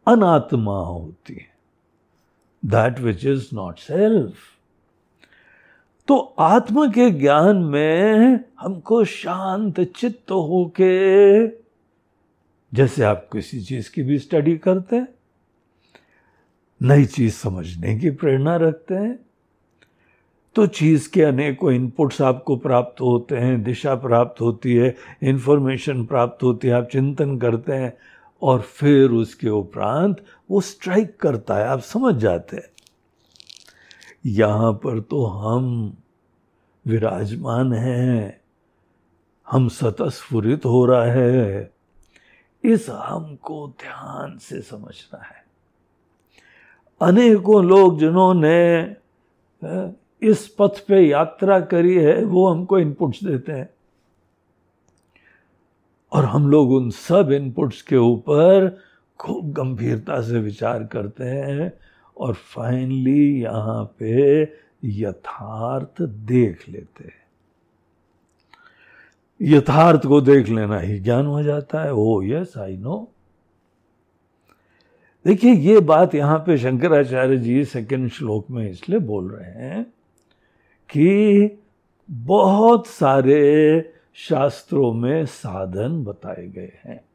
अनात्मा 0.07 0.77
होती 0.77 1.33
है। 1.33 1.49
That 2.63 2.99
which 2.99 3.25
is 3.25 3.47
not 3.53 3.79
self 3.79 4.33
तो 6.07 6.17
आत्मा 6.39 6.85
के 6.87 7.09
ज्ञान 7.11 7.57
में 7.63 8.39
हमको 8.59 9.03
शांत 9.05 9.79
चित्त 9.79 10.31
होके, 10.31 11.47
जैसे 12.73 13.03
आप 13.03 13.27
किसी 13.33 13.61
चीज़ 13.61 13.91
की 13.91 14.03
भी 14.03 14.17
स्टडी 14.19 14.57
करते 14.57 14.95
हैं, 14.95 15.07
नई 16.81 17.05
चीज़ 17.05 17.33
समझने 17.33 17.97
की 17.99 18.09
प्रेरणा 18.11 18.55
रखते 18.57 18.95
हैं 18.95 19.19
तो 20.55 20.65
चीज़ 20.67 21.09
के 21.09 21.21
अनेकों 21.21 21.71
इनपुट्स 21.71 22.21
आपको 22.21 22.55
प्राप्त 22.55 23.01
होते 23.01 23.35
हैं, 23.35 23.61
दिशा 23.63 23.95
प्राप्त 23.95 24.41
होती 24.41 24.73
है 24.75 24.95
इन्फॉर्मेशन 25.23 26.05
प्राप्त 26.05 26.43
होती 26.43 26.67
है, 26.67 26.73
आप 26.73 26.87
चिंतन 26.91 27.37
करते 27.39 27.73
हैं 27.73 27.93
और 28.41 28.61
फिर 28.61 29.11
उसके 29.11 29.49
उपरांत 29.49 30.23
वो 30.51 30.61
स्ट्राइक 30.61 31.15
करता 31.17 31.55
है, 31.55 31.67
आप 31.67 31.79
समझ 31.79 32.15
जाते 32.15 32.57
हैं। 32.57 32.69
यहाँ 34.25 34.71
पर 34.73 34.99
तो 34.99 35.25
हम 35.25 35.97
विराजमान 36.85 37.73
हैं, 37.73 38.41
हम 39.47 39.67
सतस्फुरित 39.69 40.65
हो 40.65 40.85
रहा 40.85 41.05
है, 41.05 41.71
इस 42.63 42.89
हमको 42.89 43.67
ध्यान 43.81 44.37
से 44.37 44.61
समझना 44.61 45.23
है। 45.23 45.43
अनेकों 47.01 47.63
लोग 47.65 47.99
जिन्होंने 47.99 48.81
इस 50.21 50.47
पथ 50.59 50.85
पे 50.87 50.99
यात्रा 50.99 51.59
करी 51.59 51.95
है, 51.95 52.23
वो 52.23 52.47
हमको 52.47 52.79
इनपुट्स 52.79 53.23
देते 53.23 53.51
हैं। 53.51 53.69
और 56.11 56.25
हम 56.25 56.47
लोग 56.47 56.71
उन 56.71 56.89
सब 56.89 57.31
इनपुट्स 57.31 57.81
के 57.81 57.97
ऊपर 57.97 58.77
खूब 59.19 59.51
गंभीरता 59.51 60.21
से 60.21 60.39
विचार 60.39 60.83
करते 60.83 61.23
हैं 61.23 61.71
और 62.17 62.33
फाइनली 62.33 63.41
यहाँ 63.41 63.83
पे 63.99 64.41
यथार्थ 64.85 66.01
देख 66.01 66.69
लेते 66.69 67.03
हैं। 67.03 67.19
यथार्थ 69.41 70.05
को 70.05 70.21
देख 70.21 70.49
लेना 70.49 70.79
ही 70.79 70.99
ज्ञान 70.99 71.25
हो 71.25 71.43
जाता 71.43 71.83
है। 71.83 71.93
ओ 71.93 72.21
यस 72.23 72.53
आई 72.57 72.77
नो 72.77 73.07
देखिए, 75.25 75.53
ये 75.53 75.79
बात 75.79 76.15
यहाँ 76.15 76.37
पे 76.39 76.57
शंकराचार्य 76.57 77.37
जी 77.37 77.63
सेकंड 77.65 78.09
श्लोक 78.11 78.49
में 78.51 78.69
इसलिए 78.69 78.99
बोल 78.99 79.31
रहे 79.31 79.51
हैं 79.51 79.93
कि 80.91 81.59
बहुत 82.11 82.87
सारे 82.87 83.93
शास्त्रों 84.13 84.93
में 84.93 85.25
साधन 85.25 86.03
बताए 86.03 86.47
गए 86.47 86.71
हैं। 86.85 87.05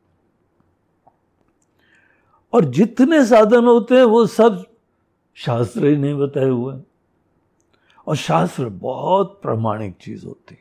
और 2.53 2.65
जितने 2.65 3.25
साधन 3.27 3.65
होते 3.65 3.95
हैं, 3.95 4.05
वो 4.05 4.27
सब 4.27 4.65
शास्त्र 5.35 5.87
ही 5.87 5.97
नहीं 5.97 6.15
बताए 6.15 6.49
हुए 6.49 6.75
और 8.07 8.17
शास्त्र 8.17 8.69
बहुत 8.69 9.41
प्रमाणिक 9.43 9.97
चीज़ 10.01 10.27
होती 10.27 10.59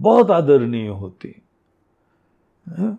बहुत 0.00 0.30
आदरणीय 0.30 0.88
होती 0.88 1.42
है? 2.68 2.98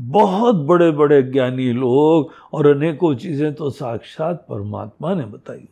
बहुत 0.00 0.54
बड़े 0.54 0.90
बड़े 0.90 1.22
ज्ञानी 1.22 1.72
लोग 1.72 2.32
और 2.52 2.66
अनेकों 2.66 3.14
चीज़ें 3.14 3.54
तो 3.54 3.70
साक्षात 3.70 4.46
परमात्मा 4.48 5.14
ने 5.14 5.24
बताई 5.24 5.68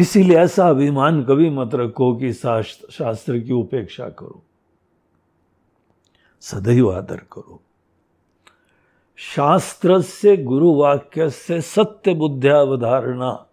इसीलिए 0.00 0.36
ऐसा 0.38 0.68
अभिमान 0.68 1.22
कभी 1.24 1.50
मत 1.50 1.74
रखो 1.74 2.14
कि 2.16 2.32
शास्त्र 2.32 3.38
की 3.38 3.52
उपेक्षा 3.52 4.08
करो। 4.08 4.42
सदैव 6.40 6.92
आदर 6.92 7.16
करो। 7.16 7.60
शास्त्र 9.16 10.00
से 10.00 10.36
गुरुवाक्य 10.36 11.30
से 11.30 11.60
सत्य 11.60 12.14
बुद्धियावधारणा 12.14 13.46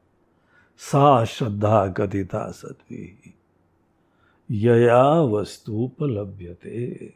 सा 0.78 1.26
श्रद्धा 1.26 1.88
कथिता 1.88 2.52
सत्वी 2.52 3.34
यया 4.52 5.22
वस्तुपलभ्यते 5.22 7.14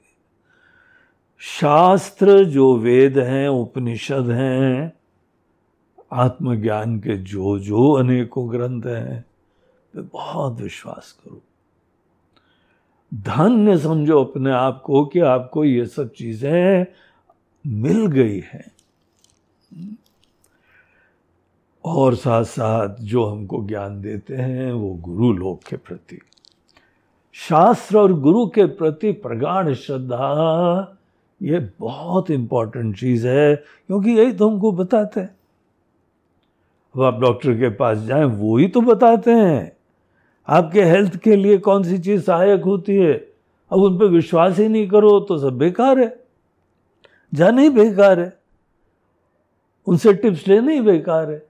शास्त्र 1.40 2.44
जो 2.44 2.76
वेद 2.78 3.18
हैं, 3.18 3.48
उपनिषद 3.50 4.30
हैं 4.30 5.01
आत्मज्ञान 6.12 7.00
के 7.00 7.18
जो 7.18 7.60
जो 7.60 7.92
अनेकों 7.92 8.52
ग्रंथ 8.52 8.84
हैं 8.86 9.26
वे 9.96 10.02
बहुत 10.02 10.62
विश्वास 10.62 11.12
करो। 11.12 11.42
धन्य 13.14 13.78
समझो 13.78 14.24
अपने 14.24 14.52
आप 14.52 14.82
को 14.86 15.06
कि 15.06 15.20
आपको 15.20 15.66
ये 15.66 15.86
सब 15.86 16.14
चीज़ें 16.14 16.86
मिल 17.68 18.06
गई 18.06 18.40
हैं। 18.40 18.72
और 21.86 22.16
साथ 22.16 22.44
साथ 22.44 22.96
जो 23.00 23.26
हमको 23.26 23.68
ज्ञान 23.68 24.02
देते 24.02 24.36
हैं, 24.36 24.74
वो 24.74 24.94
गुरु 24.94 25.34
लोग 25.34 25.70
के 25.70 25.76
प्रति। 25.76 26.20
शास्त्र 27.34 27.98
और 27.98 28.14
गुरु 28.14 28.48
के 28.48 28.66
प्रति 28.66 29.12
प्रगाढ़ 29.12 29.74
श्रद्धा, 29.74 30.98
ये 31.42 31.72
बहुत 31.80 32.32
इंपॉर्टेंट 32.32 33.00
चीज़ 33.00 33.28
है, 33.28 33.56
क्योंकि 33.56 34.10
यही 34.10 34.34
तो 34.34 34.50
हमको 34.50 34.72
बताते 34.72 35.20
हैं। 35.20 35.41
अब 36.96 37.02
आप 37.02 37.20
डॉक्टर 37.20 37.54
के 37.54 37.70
पास 37.70 37.98
जाएँ, 37.98 38.24
वो 38.24 38.58
ही 38.58 38.68
तो 38.68 38.82
बताते 38.82 39.32
हैं। 39.32 39.78
आपके 40.48 40.84
हेल्थ 40.84 41.18
के 41.18 41.36
लिए 41.36 41.58
कौन 41.58 41.84
सी 41.84 41.98
चीज़ 41.98 42.22
सहायक 42.22 42.62
होती 42.62 42.96
है? 42.96 43.14
अब 43.72 43.80
उन 43.80 44.00
पर 44.00 44.06
विश्वास 44.06 44.60
ही 44.60 44.68
नहीं 44.68 44.90
करो 44.90 45.20
तो 45.20 45.38
सब 45.38 45.58
बेकार 45.58 46.00
है। 46.00 46.24
जाना 47.34 47.62
ही 47.62 47.70
बेकार 47.70 48.20
है। 48.20 48.38
उनसे 49.88 50.14
टिप्स 50.14 50.48
लेना 50.48 50.72
ही 50.72 50.82
बेकार 50.82 51.32
है। 51.32 51.48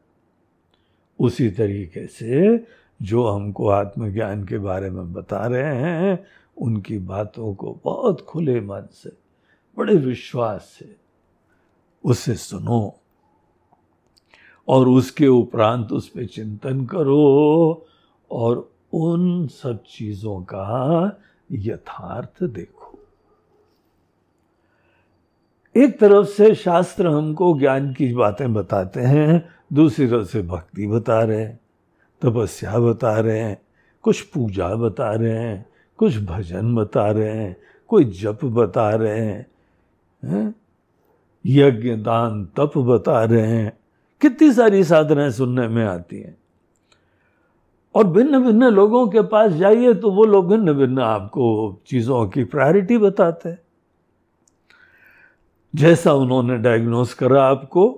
उसी 1.19 1.49
तरीके 1.49 2.07
से 2.07 2.65
जो 3.01 3.27
हमको 3.27 3.69
आत्मज्ञान 3.69 4.45
के 4.45 4.57
बारे 4.57 4.89
में 4.89 5.13
बता 5.13 5.47
रहे 5.47 5.75
हैं, 5.75 6.25
उनकी 6.57 6.97
बातों 6.97 7.53
को 7.53 7.79
बहुत 7.83 8.21
खुले 8.21 8.61
मन 8.61 8.87
से, 8.91 9.11
बड़े 9.77 9.95
विश्वास 9.95 10.61
से 10.79 10.95
उसे 12.05 12.35
सुनो। 12.35 13.00
और 14.67 14.89
उसके 14.89 15.27
उपरांत 15.27 15.91
उस 15.91 16.07
पर 16.07 16.25
चिंतन 16.25 16.85
करो 16.85 17.85
और 18.31 18.71
उन 18.93 19.47
सब 19.47 19.83
चीज़ों 19.89 20.41
का 20.41 21.17
यथार्थ 21.51 22.43
देखो। 22.43 22.99
एक 25.77 25.99
तरफ़ 25.99 26.27
से 26.27 26.55
शास्त्र 26.55 27.07
हमको 27.07 27.59
ज्ञान 27.59 27.93
की 27.93 28.13
बातें 28.13 28.53
बताते 28.53 28.99
हैं, 28.99 29.49
दूसरी 29.73 30.07
तरफ़ 30.07 30.27
से 30.27 30.41
भक्ति 30.41 30.87
बता 30.87 31.23
रहे 31.23 31.41
हैं, 31.41 31.59
तपस्या 32.21 32.79
बता 32.79 33.19
रहे 33.19 33.39
हैं, 33.39 33.61
कुछ 34.01 34.21
पूजा 34.21 34.75
बता 34.75 35.11
रहे 35.11 35.37
हैं, 35.37 35.69
कुछ 35.97 36.17
भजन 36.17 36.75
बता 36.75 37.11
रहे 37.11 37.37
हैं, 37.37 37.57
कोई 37.87 38.05
जप 38.05 38.45
बता 38.45 38.89
रहे 38.89 39.19
हैं? 39.19 39.47
यज्ञ, 41.45 41.95
दान, 41.95 42.45
तप 42.45 42.71
बता 42.77 43.23
रहे 43.23 43.47
हैं 43.47 43.80
कितनी 44.21 44.51
सारी 44.51 44.83
साधनाएँ 44.83 45.31
सुनने 45.31 45.67
में 45.67 45.83
आती 45.85 46.19
हैं। 46.19 46.37
और 47.95 48.07
भिन्न 48.07 48.39
भिन्न 48.39 48.63
लोगों 48.63 49.07
के 49.07 49.21
पास 49.21 49.51
जाइए 49.51 49.93
तो 49.93 50.11
वो 50.11 50.25
लोग 50.25 50.47
भिन्न 50.49 50.73
भिन्न 50.73 50.99
आपको 50.99 51.81
चीज़ों 51.87 52.27
की 52.27 52.43
प्रायोरिटी 52.43 52.97
बताते 52.97 53.49
हैं। 53.49 53.59
जैसा 55.73 56.13
उन्होंने 56.13 56.57
डायग्नोस 56.57 57.13
करा 57.13 57.43
आपको, 57.43 57.89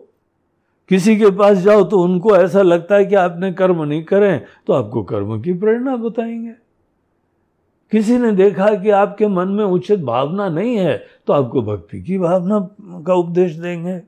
किसी 0.89 1.15
के 1.17 1.29
पास 1.31 1.57
जाओ 1.57 1.83
तो 1.83 1.99
उनको 1.99 2.35
ऐसा 2.37 2.61
लगता 2.61 2.95
है 2.95 3.05
कि 3.05 3.15
आपने 3.15 3.51
कर्म 3.53 3.83
नहीं 3.83 4.03
करें 4.03 4.45
तो 4.67 4.73
आपको 4.73 5.03
कर्म 5.03 5.41
की 5.41 5.53
प्रेरणा 5.53 5.95
बताएँगे। 5.95 6.53
किसी 7.91 8.17
ने 8.17 8.31
देखा 8.31 8.73
कि 8.75 8.89
आपके 8.89 9.27
मन 9.27 9.47
में 9.47 9.63
उचित 9.65 9.99
भावना 9.99 10.49
नहीं 10.49 10.75
है 10.77 10.95
तो 11.27 11.33
आपको 11.33 11.61
भक्ति 11.61 12.01
की 12.01 12.17
भावना 12.17 12.59
का 13.03 13.13
उपदेश 13.13 13.55
देंगे। 13.55 14.01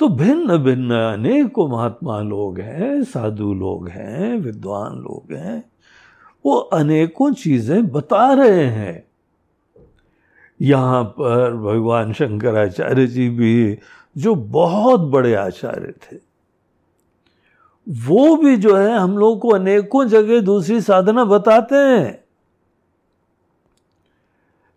तो 0.00 0.08
भिन्न 0.08 0.56
भिन्न 0.56 0.94
अनेकों 0.94 1.68
महात्मा 1.68 2.20
लोग 2.20 2.60
हैं, 2.60 3.04
साधु 3.04 3.54
लोग 3.54 3.88
हैं, 3.88 4.38
विद्वान 4.38 4.92
लोग 4.92 5.32
हैं। 5.32 5.70
वो 6.46 6.56
अनेकों 6.56 7.32
चीज़ें 7.32 7.88
बता 7.88 8.32
रहे 8.32 8.64
हैं। 8.64 9.04
यहाँ 10.60 11.04
पर 11.04 11.56
भगवान 11.56 12.12
शंकराचार्य 12.12 13.06
जी 13.06 13.28
भी, 13.28 13.78
जो 14.16 14.34
बहुत 14.34 15.00
बड़े 15.00 15.34
आचार्य 15.34 15.92
थे, 15.92 16.16
वो 18.06 18.36
भी 18.36 18.56
जो 18.56 18.76
है, 18.76 18.98
हम 18.98 19.18
लोग 19.18 19.40
को 19.40 19.48
अनेकों 19.48 20.04
जगह 20.04 20.40
दूसरी 20.40 20.80
साधना 20.80 21.24
बताते 21.24 21.76
हैं। 21.76 22.24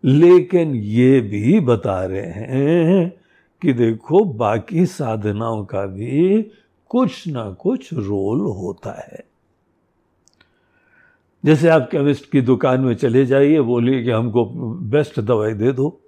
लेकिन 0.06 0.76
ये 0.76 1.22
भी 1.22 1.60
बता 1.60 2.06
रहे 2.06 2.22
हैं 2.22 3.23
कि 3.64 3.74
देखो, 3.74 4.26
बाकी 4.26 4.86
साधनाओं 4.86 5.66
का 5.66 5.86
भी 5.86 6.52
कुछ 6.90 7.28
ना 7.28 7.52
कुछ 7.52 7.94
रोल 7.94 8.40
होता 8.40 8.92
है। 8.92 9.24
जैसे 11.46 11.70
आप 11.70 11.90
केमिस्ट 11.92 12.32
की 12.32 12.42
दुकान 12.42 12.82
में 12.82 12.96
चले 12.96 13.26
जाइए, 13.26 13.62
बोलिए 13.62 14.04
कि 14.04 14.12
हमको 14.12 14.46
बेस्ट 14.82 15.20
दवाई 15.20 15.54
दे 15.54 15.72
दो। 15.72 16.00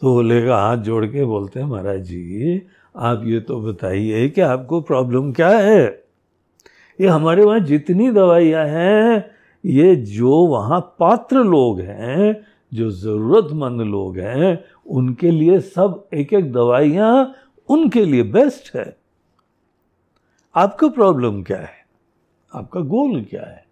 तो 0.00 0.14
बोलेगा 0.14 0.56
हाथ 0.56 0.76
जोड़ 0.76 1.06
के, 1.06 1.24
बोलते 1.24 1.60
हैं, 1.60 1.66
महाराज 1.66 2.00
जी, 2.00 2.62
आप 2.96 3.22
ये 3.24 3.40
तो 3.40 3.60
बताइए 3.60 4.28
कि 4.28 4.40
आपको 4.40 4.80
प्रॉब्लम 4.80 5.32
क्या 5.32 5.48
है? 5.48 6.04
ये 7.00 7.06
हमारे 7.06 7.44
वहाँ 7.44 7.60
जितनी 7.60 8.10
दवाइयाँ 8.10 8.66
हैं, 8.66 9.30
ये 9.64 9.96
जो 9.96 10.46
वहाँ 10.46 10.96
पात्र 10.98 11.36
लोग 11.36 11.80
हैं, 11.80 12.46
जो 12.74 12.90
ज़रूरतमंद 12.90 13.80
लोग 13.80 14.18
हैं 14.18 14.64
उनके 14.92 15.30
लिए 15.30 15.60
सब 15.60 16.08
एक 16.14 16.32
एक 16.32 16.52
दवाइयाँ 16.52 17.34
उनके 17.68 18.04
लिए 18.04 18.22
बेस्ट 18.22 18.76
है। 18.76 18.96
आपका 20.54 20.88
प्रॉब्लम 20.88 21.42
क्या 21.42 21.58
है? 21.58 21.86
आपका 22.54 22.80
गोल 22.80 23.24
क्या 23.24 23.42
है? 23.42 23.66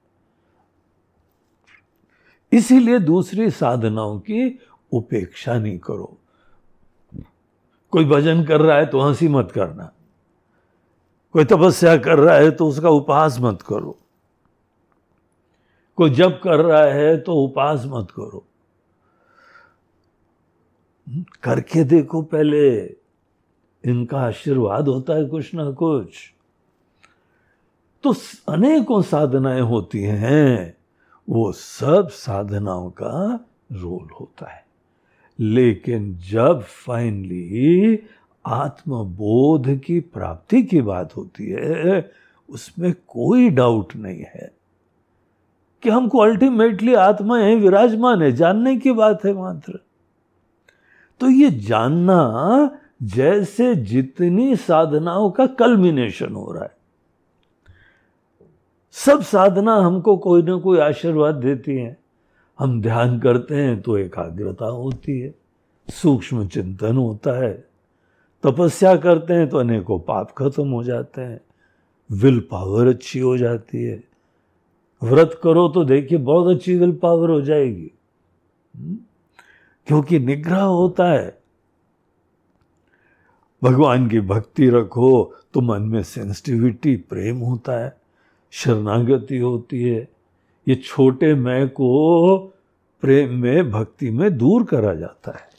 इसीलिए 2.52 2.98
दूसरी 2.98 3.50
साधनाओं 3.50 4.18
की 4.18 4.59
उपेक्षा 4.92 5.59
नहीं 5.59 5.78
करो। 5.78 6.16
कोई 7.90 8.04
भजन 8.04 8.44
कर 8.44 8.61
रहा 8.61 8.76
है 8.76 8.87
तो 8.87 9.00
हँसी 9.00 9.28
मत 9.28 9.52
करना। 9.52 9.92
कोई 11.33 11.44
तपस्या 11.44 11.96
कर 11.96 12.18
रहा 12.18 12.37
है 12.37 12.50
तो 12.50 12.68
उसका 12.68 12.88
उपहास 12.88 13.37
मत 13.40 13.62
करो। 13.62 13.98
कोई 15.96 16.11
जप 16.11 16.40
कर 16.44 16.61
रहा 16.61 16.85
है 16.85 17.16
तो 17.16 17.35
उपहास 17.35 17.83
मत 17.87 18.11
करो। 18.11 18.44
करके 21.42 21.84
देखो 21.84 22.22
पहले। 22.22 22.84
इनका 23.84 24.20
आशीर्वाद 24.20 24.88
होता 24.88 25.14
है 25.14 25.24
कुछ 25.24 25.54
ना 25.54 25.70
कुछ। 25.70 26.34
तो 28.02 28.14
अनेकों 28.48 29.02
साधनाएँ 29.02 29.60
होती 29.60 30.02
हैं। 30.02 30.76
वो 31.28 31.52
सब 31.52 32.08
साधनाओं 32.08 32.90
का 32.90 33.46
रोल 33.72 34.08
होता 34.20 34.50
है। 34.50 34.64
लेकिन 35.40 36.18
जब 36.18 36.62
फाइनली 36.62 37.98
आत्मबोध 38.46 39.80
की 39.80 40.00
प्राप्ति 40.00 40.62
की 40.62 40.80
बात 40.80 41.16
होती 41.16 41.50
है, 41.50 42.12
उसमें 42.50 42.92
कोई 42.92 43.50
डाउट 43.50 43.96
नहीं 43.96 44.20
है 44.20 44.54
कि 45.82 45.90
हमको 45.90 46.18
अल्टीमेटली 46.18 46.94
आत्मा 46.94 47.38
है 47.38 47.54
विराजमान 47.56 48.22
है। 48.22 48.32
जानने 48.32 48.76
की 48.76 48.92
बात 48.92 49.24
है 49.24 49.32
मात्र। 49.32 49.78
तो 51.20 51.28
ये 51.28 51.50
जानना 51.50 52.18
जैसे 53.02 53.74
जितनी 53.74 54.54
साधनाओं 54.56 55.30
का 55.30 55.46
कल्मिनेशन 55.46 56.35
हो 56.35 56.52
रहा 56.52 56.64
है। 56.64 56.76
सब 58.94 59.22
साधना 59.22 59.74
हमको 59.76 60.16
कोई 60.16 60.42
ना 60.42 60.56
कोई 60.56 60.78
आशीर्वाद 60.78 61.35
देती 61.35 61.76
है। 61.76 61.96
हम 62.59 62.80
ध्यान 62.83 63.18
करते 63.20 63.54
हैं 63.54 63.80
तो 63.83 63.96
एकाग्रता 63.98 64.66
होती 64.66 65.18
है, 65.20 65.35
सूक्ष्म 65.88 66.46
चिंतन 66.46 66.96
होता 66.96 67.38
है, 67.38 67.52
तपस्या 68.44 68.96
करते 68.96 69.35
हैं 69.35 69.48
तो 69.48 69.59
अनेकों 69.59 69.98
पाप 69.98 70.35
खत्म 70.38 70.68
हो 70.68 70.83
जाते 70.85 71.20
हैं 71.20 71.40
विल 72.11 72.40
पावर 72.40 72.87
अच्छी 72.87 73.20
हो 73.20 73.37
जाती 73.38 73.85
है। 73.85 74.02
व्रत 75.02 75.40
करो 75.42 75.68
तो 75.68 75.85
देखिए 75.85 76.18
बहुत 76.18 76.54
अच्छी 76.56 76.74
विल 76.74 76.92
पावर 76.92 77.30
हो 77.30 77.40
जाएगी। 77.40 77.90
हम्म? 78.74 78.98
क्योंकि 79.90 80.18
निग्रह 80.18 80.61
होता 80.61 81.05
है। 81.05 81.40
भगवान 83.64 84.09
की 84.09 84.20
भक्ति 84.20 84.70
रखो 84.70 85.35
तो 85.55 85.61
मन 85.61 85.83
में 85.83 86.03
सेंसिटिविटी 86.03 86.96
प्रेम 86.96 87.38
होता 87.38 87.85
है, 87.85 88.00
शरणागति 88.50 89.38
होती 89.38 89.83
है। 89.83 90.09
ये 90.68 90.74
छोटे 90.74 91.35
मैं 91.35 91.68
को 91.68 92.38
प्रेम 93.00 93.35
में, 93.35 93.70
भक्ति 93.70 94.11
में 94.11 94.38
दूर 94.38 94.64
करा 94.64 94.94
जाता 94.94 95.31
है। 95.31 95.50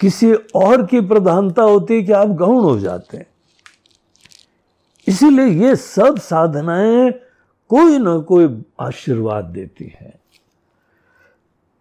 किसी 0.00 0.32
और 0.34 0.86
की 0.86 1.00
प्रधानता 1.00 1.62
होती 1.62 1.94
है 1.94 2.02
कि 2.02 2.12
आप 2.12 2.28
गौण 2.28 2.60
हो 2.60 2.78
जाते 2.78 3.16
हैं। 3.16 3.26
इसीलिए 5.08 5.46
ये 5.46 5.76
सब 5.76 6.18
साधनाएँ 6.18 7.10
कोई 7.68 7.98
ना 7.98 8.18
कोई 8.18 8.62
आशीर्वाद 8.80 9.44
देती 9.44 9.96
हैं। 10.00 10.18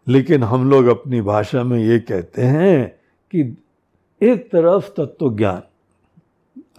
लेकिन 0.07 0.43
हम 0.43 0.69
लोग 0.69 0.85
अपनी 0.87 1.21
भाषा 1.21 1.63
में 1.63 1.77
ये 1.79 1.99
कहते 1.99 2.41
हैं 2.41 2.87
कि 3.33 3.41
एक 4.21 4.49
तरफ़ 4.51 4.89
तत्व 4.91 5.35
ज्ञान 5.37 5.61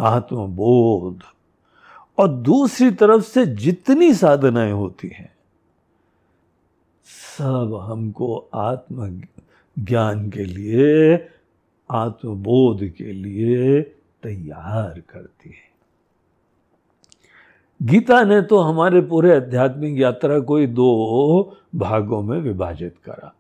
आत्मबोध 0.01 1.23
और 2.19 2.29
दूसरी 2.29 2.91
तरफ़ 2.91 3.23
से 3.23 3.47
जितनी 3.47 4.13
साधनाएँ 4.15 4.73
होती 4.73 5.09
हैं, 5.09 5.31
सब 7.39 7.79
हमको 7.83 8.37
आत्म 8.55 9.11
ज्ञान 9.77 10.29
के 10.31 10.45
लिए 10.45 11.15
आत्मबोध 11.91 12.89
के 12.89 13.13
लिए 13.13 13.81
तैयार 14.23 15.01
करती 15.11 15.49
है। 15.49 15.68
गीता 17.83 18.23
ने 18.25 18.41
तो 18.43 18.59
हमारे 18.59 19.01
पूरे 19.01 19.35
आध्यात्मिक 19.37 19.99
यात्रा 19.99 20.39
को 20.41 20.57
ही 20.57 20.67
दो 20.67 21.57
भागों 21.75 22.23
में 22.23 22.39
विभाजित 22.41 22.95
करा। 23.05 23.33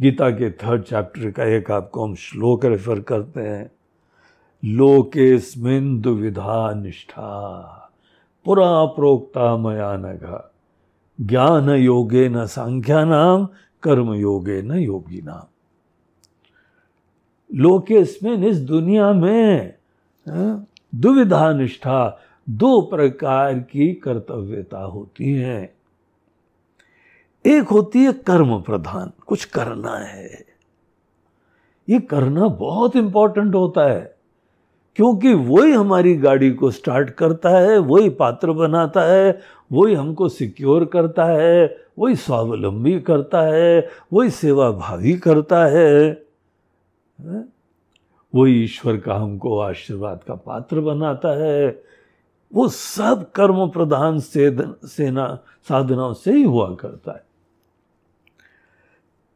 गीता 0.00 0.30
के 0.30 0.50
थर्ड 0.50 0.82
चैप्टर 0.82 1.30
का 1.30 1.44
एक 1.44 1.70
आपको 1.70 2.04
हम 2.04 2.14
श्लोक 2.14 2.64
रेफर 2.64 3.00
करते 3.00 3.40
हैं। 3.40 3.70
लोकेस्मिन 4.64 6.00
दुविधा 6.00 6.74
निष्ठा 6.74 7.30
पुरा 8.44 8.84
प्रोक्ता 8.84 9.56
मया 9.56 9.96
नघ। 9.96 10.24
ज्ञान 11.20 11.70
योगे 11.70 12.28
न 12.28 12.46
संख्या 12.46 13.04
नाम 13.04 13.48
कर्म 13.82 14.12
योगे 14.14 14.62
न 14.62 14.72
योगी 14.72 15.22
नाम। 15.22 15.46
लोकेस्मिन 17.50 18.44
इस 18.44 18.60
दुनिया 18.60 19.12
में 19.12 19.74
हाँ, 20.26 20.66
दुविधा 20.94 21.52
निष्ठा 21.52 22.18
दो 22.48 22.80
प्रकार 22.80 23.58
की 23.58 23.92
कर्तव्यता 23.94 24.78
होती 24.78 25.32
है। 25.32 25.74
एक 27.44 27.68
होती 27.68 28.04
है 28.04 28.12
कर्म 28.12 28.60
प्रधान, 28.60 29.12
कुछ 29.26 29.44
करना 29.44 29.96
है। 29.96 30.44
ये 31.88 32.00
करना 32.00 32.48
बहुत 32.48 32.96
इंपॉर्टेंट 32.96 33.54
होता 33.54 33.86
है, 33.92 34.14
क्योंकि 34.96 35.32
वही 35.34 35.72
हमारी 35.72 36.14
गाड़ी 36.14 36.50
को 36.50 36.70
स्टार्ट 36.70 37.10
करता 37.10 37.50
है, 37.50 37.78
वही 37.78 38.10
पात्र 38.10 38.52
बनाता 38.52 39.02
है, 39.02 39.40
वही 39.72 39.94
हमको 39.94 40.28
सिक्योर 40.28 40.84
करता 40.84 41.24
है, 41.24 41.76
वही 41.98 42.16
स्वावलंबी 42.16 43.00
करता 43.00 43.42
है, 43.42 43.88
वही 44.12 44.30
सेवा 44.30 44.70
भावी 44.70 45.12
करता 45.12 45.64
है? 45.66 46.24
वही 48.34 48.62
ईश्वर 48.64 48.96
का 48.96 49.14
हमको 49.14 49.58
आशीर्वाद 49.58 50.20
का 50.28 50.34
पात्र 50.34 50.80
बनाता 50.80 51.28
है 51.44 51.82
वो 52.54 52.68
सब 52.68 53.30
कर्म 53.34 53.68
प्रधान 53.68 54.18
सेना, 54.20 55.38
साधनाओं 55.68 56.12
से 56.12 56.32
ही 56.32 56.42
हुआ 56.42 56.74
करता 56.74 57.12
है। 57.12 57.24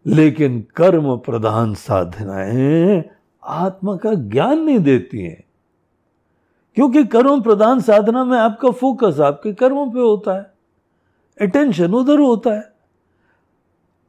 लेकिन 0.06 0.66
कर्म 0.76 1.16
प्रधान 1.16 1.74
साधनाएँ 1.74 3.04
आत्मा 3.44 3.96
का 3.96 4.14
ज्ञान 4.14 4.58
नहीं 4.58 4.78
देती 4.78 5.20
हैं। 5.20 5.44
क्योंकि 6.74 7.04
कर्म 7.04 7.42
प्रधान 7.42 7.80
साधना 7.80 8.24
में 8.24 8.38
आपका 8.38 8.70
फोकस 8.70 9.20
आपके 9.20 9.52
कर्मों 9.52 9.90
पे 9.90 10.00
होता 10.00 10.34
है। 10.34 10.52
अटेंशन 11.40 11.94
उधर 11.94 12.18
होता 12.18 12.54
है। 12.54 12.72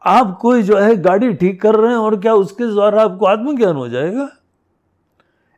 आप 0.05 0.37
कोई 0.41 0.63
जो 0.63 0.77
है 0.77 0.95
गाड़ी 0.95 1.33
ठीक 1.33 1.61
कर 1.61 1.75
रहे 1.75 1.91
हैं 1.91 1.97
और 1.97 2.19
क्या 2.19 2.33
उसके 2.33 2.67
द्वारा 2.67 3.03
आपको 3.03 3.25
आत्मज्ञान 3.25 3.75
हो 3.75 3.89
जाएगा? 3.89 4.29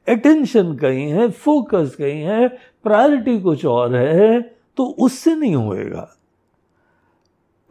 अटेंशन 0.07 0.75
कहीं 0.75 1.09
है 1.11 1.31
फोकस 1.31 1.95
कहीं 1.97 2.21
है 2.21 2.70
प्रायोरिटी 2.85 3.39
कुछ 3.39 3.65
और 3.65 3.95
है 3.95 4.41
तो 4.77 4.85
उससे 4.99 5.35
नहीं 5.35 5.55
होएगा। 5.55 6.07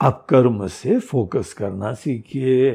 आप 0.00 0.26
कर्म 0.30 0.66
से 0.66 0.98
फोकस 1.00 1.52
करना 1.52 1.92
सीखिए 1.94 2.70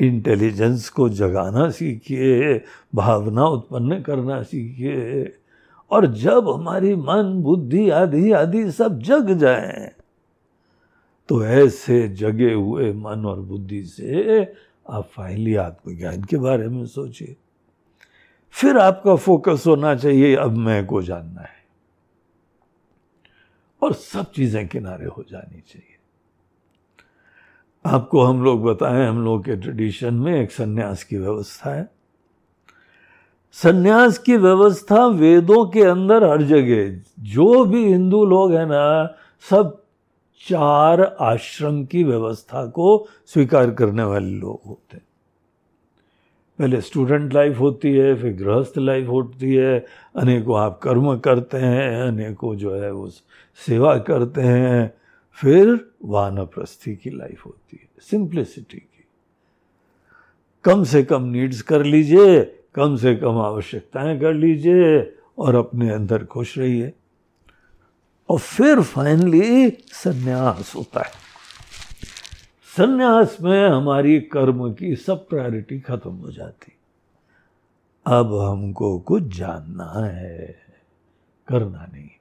इंटेलिजेंस 0.00 0.88
को 0.88 1.08
जगाना 1.08 1.68
सीखिए, 1.70 2.60
भावना 2.94 3.46
उत्पन्न 3.46 4.00
करना 4.02 4.42
सीखिए, 4.42 5.32
और 5.90 6.06
जब 6.06 6.48
हमारी 6.48 6.94
मन, 6.96 7.32
बुद्धि 7.42 7.88
आदि 7.90 8.32
आदि 8.32 8.70
सब 8.72 8.98
जग 8.98 9.30
जाए 9.30 9.92
तो 11.28 11.44
ऐसे 11.44 12.06
जगे 12.08 12.52
हुए 12.52 12.92
मन 12.92 13.24
और 13.26 13.40
बुद्धि 13.40 13.82
से 13.84 14.42
आप 14.90 15.08
फाइनली 15.12 15.54
आत्मज्ञान 15.54 16.22
के 16.22 16.36
बारे 16.36 16.68
में 16.68 16.84
सोचिए। 16.86 17.36
फिर 18.54 18.78
आपका 18.78 19.14
फोकस 19.16 19.64
होना 19.66 19.94
चाहिए, 19.94 20.34
अब 20.36 20.56
मैं 20.56 20.84
को 20.86 21.02
जानना 21.02 21.40
है। 21.40 21.53
और 23.84 23.92
सब 23.92 24.30
चीज़ें 24.32 24.68
किनारे 24.68 25.06
हो 25.06 25.24
जानी 25.30 25.60
चाहिए। 25.60 25.96
आपको 27.84 28.22
हम 28.22 28.44
लोग 28.44 28.64
बताएँ, 28.64 29.06
हम 29.06 29.24
लोग 29.24 29.44
के 29.44 29.56
ट्रेडिशन 29.56 30.14
में 30.14 30.40
एक 30.42 30.52
सन्यास 30.52 31.04
की 31.04 31.16
व्यवस्था 31.16 31.74
है। 31.74 31.90
सन्यास 33.52 34.18
की 34.18 34.36
व्यवस्था 34.36 35.06
वेदों 35.06 35.64
के 35.66 35.82
अंदर 35.82 36.24
हर 36.24 36.42
जगह 36.42 37.00
जो 37.20 37.64
भी 37.64 37.84
हिंदू 37.84 38.24
लोग 38.24 38.52
हैं 38.52 38.66
ना, 38.66 39.14
सब 39.50 39.82
चार 40.46 41.02
आश्रम 41.20 41.84
की 41.84 42.04
व्यवस्था 42.04 42.66
को 42.66 43.08
स्वीकार 43.26 43.70
करने 43.70 44.02
वाले 44.02 44.30
लोग 44.30 44.60
होते 44.66 44.96
हैं। 44.96 45.06
पहले 46.58 46.80
स्टूडेंट 46.80 47.34
लाइफ 47.34 47.60
होती 47.60 47.92
है, 47.92 48.14
फिर 48.14 48.32
गृहस्थ 48.32 48.78
लाइफ 48.78 49.08
होती 49.08 49.54
है। 49.54 49.86
अनेकों 50.16 50.60
आप 50.60 50.80
कर्म 50.82 51.18
करते 51.18 51.58
हैं, 51.58 52.02
अनेकों 52.02 52.56
जो 52.56 52.74
है 52.74 52.92
वो 52.92 53.08
सेवा 53.66 53.98
करते 53.98 54.40
हैं। 54.40 54.94
फिर 55.32 55.90
वानप्रस्थी 56.04 56.96
की 56.96 57.10
लाइफ 57.10 57.46
होती 57.46 57.78
है 57.82 57.88
सिंप्लिसिटी 57.98 58.78
की। 58.78 59.04
कम 60.64 60.84
से 60.84 61.02
कम 61.02 61.24
नीड्स 61.24 61.62
कर 61.62 61.84
लीजिए, 61.84 62.44
कम 62.74 62.96
से 62.96 63.16
कम 63.16 63.38
आवश्यकताएँ 63.38 64.20
कर 64.20 64.34
लीजिए 64.34 65.14
और 65.38 65.54
अपने 65.54 65.90
अंदर 65.90 66.24
खुश 66.24 66.58
रहिए। 66.58 66.92
और 68.28 68.38
फिर 68.38 68.80
फाइनली 68.80 69.70
संन्यास 69.70 70.72
होता 70.76 71.00
है। 71.00 71.33
संन्यास 72.76 73.38
में 73.40 73.68
हमारी 73.68 74.20
कर्म 74.20 74.72
की 74.72 74.96
सब 74.96 75.28
प्रायोरिटी 75.28 75.80
खत्म 75.80 76.10
हो 76.10 76.30
जाती। 76.30 76.72
अब 78.06 78.34
हमको 78.34 78.98
कुछ 78.98 79.22
जानना 79.22 80.06
है, 80.06 80.56
करना 81.48 81.86
नहीं 81.92 82.04
है। 82.04 82.20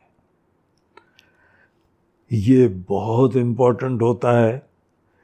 ये 2.31 2.67
बहुत 2.67 3.35
इंपॉर्टेंट 3.35 4.01
होता 4.01 4.39
है। 4.39 4.65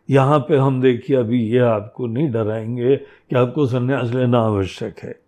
यहाँ 0.09 0.39
पे 0.39 0.57
हम 0.57 0.81
देखिए, 0.81 1.17
अभी 1.17 1.43
ये 1.49 1.59
आपको 1.59 2.07
नहीं 2.07 2.31
डराएँगे 2.31 2.97
कि 2.97 3.35
आपको 3.35 3.65
संन्यास 3.65 4.09
लेना 4.09 4.39
आवश्यक 4.39 4.99
है। 4.99 5.19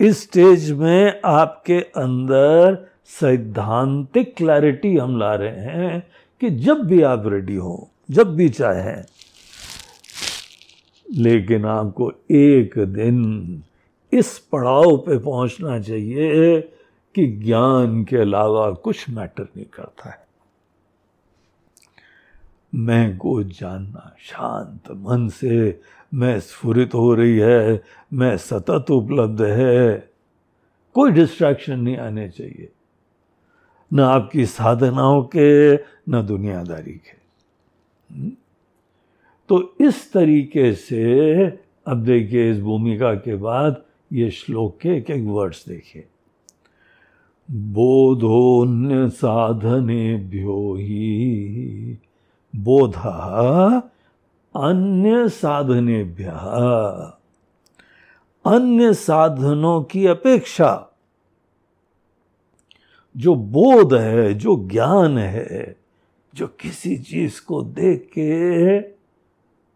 इस 0.00 0.22
स्टेज 0.22 0.72
में 0.72 1.20
आपके 1.24 1.80
अंदर 1.80 2.90
सैद्धांतिक 3.04 4.36
क्लैरिटी 4.36 4.96
हम 4.96 5.18
ला 5.18 5.34
रहे 5.34 5.60
हैं 5.60 6.06
कि 6.40 6.50
जब 6.50 6.80
भी 6.80 7.02
आप 7.02 7.22
रेडी 7.26 7.56
हो 7.56 7.89
जब 8.10 8.36
भी 8.36 8.48
चाहें। 8.48 9.04
लेकिन 11.12 11.64
आपको 11.64 12.12
एक 12.30 12.78
दिन 12.78 13.62
इस 14.12 14.38
पड़ाव 14.38 14.96
पे 14.96 15.18
पहुँचना 15.18 15.80
चाहिए 15.80 16.60
कि 17.14 17.26
ज्ञान 17.26 18.04
के 18.04 18.16
अलावा 18.16 18.70
कुछ 18.70 19.10
मैटर 19.10 19.42
नहीं 19.42 19.66
करता 19.66 20.10
है। 20.10 20.26
मैं 22.74 23.18
को 23.18 23.42
जानना 23.42 24.16
शांत 24.18 24.90
मन 24.90 25.28
से 25.28 25.80
मैं 26.14 26.40
स्फुरित 26.40 26.94
हो 26.94 27.14
रही 27.14 27.38
है, 27.38 27.84
मैं 28.12 28.36
सतत 28.36 28.86
उपलब्ध 28.90 29.42
है। 29.42 30.10
कोई 30.94 31.10
डिस्ट्रैक्शन 31.10 31.80
नहीं 31.80 31.96
आने 31.96 32.28
चाहिए। 32.28 32.68
न 33.92 34.00
आपकी 34.00 34.46
साधनाओं 34.46 35.22
के, 35.22 35.76
न 35.76 36.26
दुनियादारी 36.26 36.92
के? 36.92 37.19
तो 39.48 39.76
इस 39.80 40.12
तरीके 40.12 40.72
से, 40.72 41.46
अब 41.86 42.04
देखिए 42.04 42.50
इस 42.50 42.60
भूमिका 42.60 43.14
के 43.14 43.36
बाद 43.36 43.82
ये 44.12 44.30
श्लोक 44.30 44.78
के 44.80 44.88
एक 44.88 45.10
एक 45.10 45.24
वर्ड्स 45.24 45.68
देखिए। 45.68 46.06
बोधोन्य 47.50 49.08
साधने 49.08 50.16
भ्यो 50.16 50.74
ही 50.74 51.98
बोध 52.56 52.94
अन्य 54.54 55.28
साधनेभ्य। 55.28 56.24
अन्य 58.44 58.92
साधनों 58.94 59.82
की 59.82 60.06
अपेक्षा 60.06 60.86
जो 63.16 63.34
बोध 63.34 63.94
है, 63.94 64.34
जो 64.34 64.56
ज्ञान 64.68 65.18
है 65.18 65.76
जो 66.40 66.46
किसी 66.46 66.98
चीज़ 66.98 67.44
को 67.44 67.62
देख 67.62 68.10
के 68.18 68.80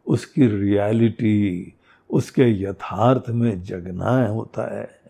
उसकी 0.06 0.46
रियलिटी, 0.46 1.74
उसके 2.10 2.42
यथार्थ 2.42 3.24
में 3.28 3.62
जगना 3.62 4.26
होता 4.26 4.80
है। 4.80 5.00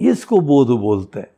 इसको 0.00 0.40
बोध 0.40 0.68
बोलते 0.68 1.20
हैं। 1.20 1.30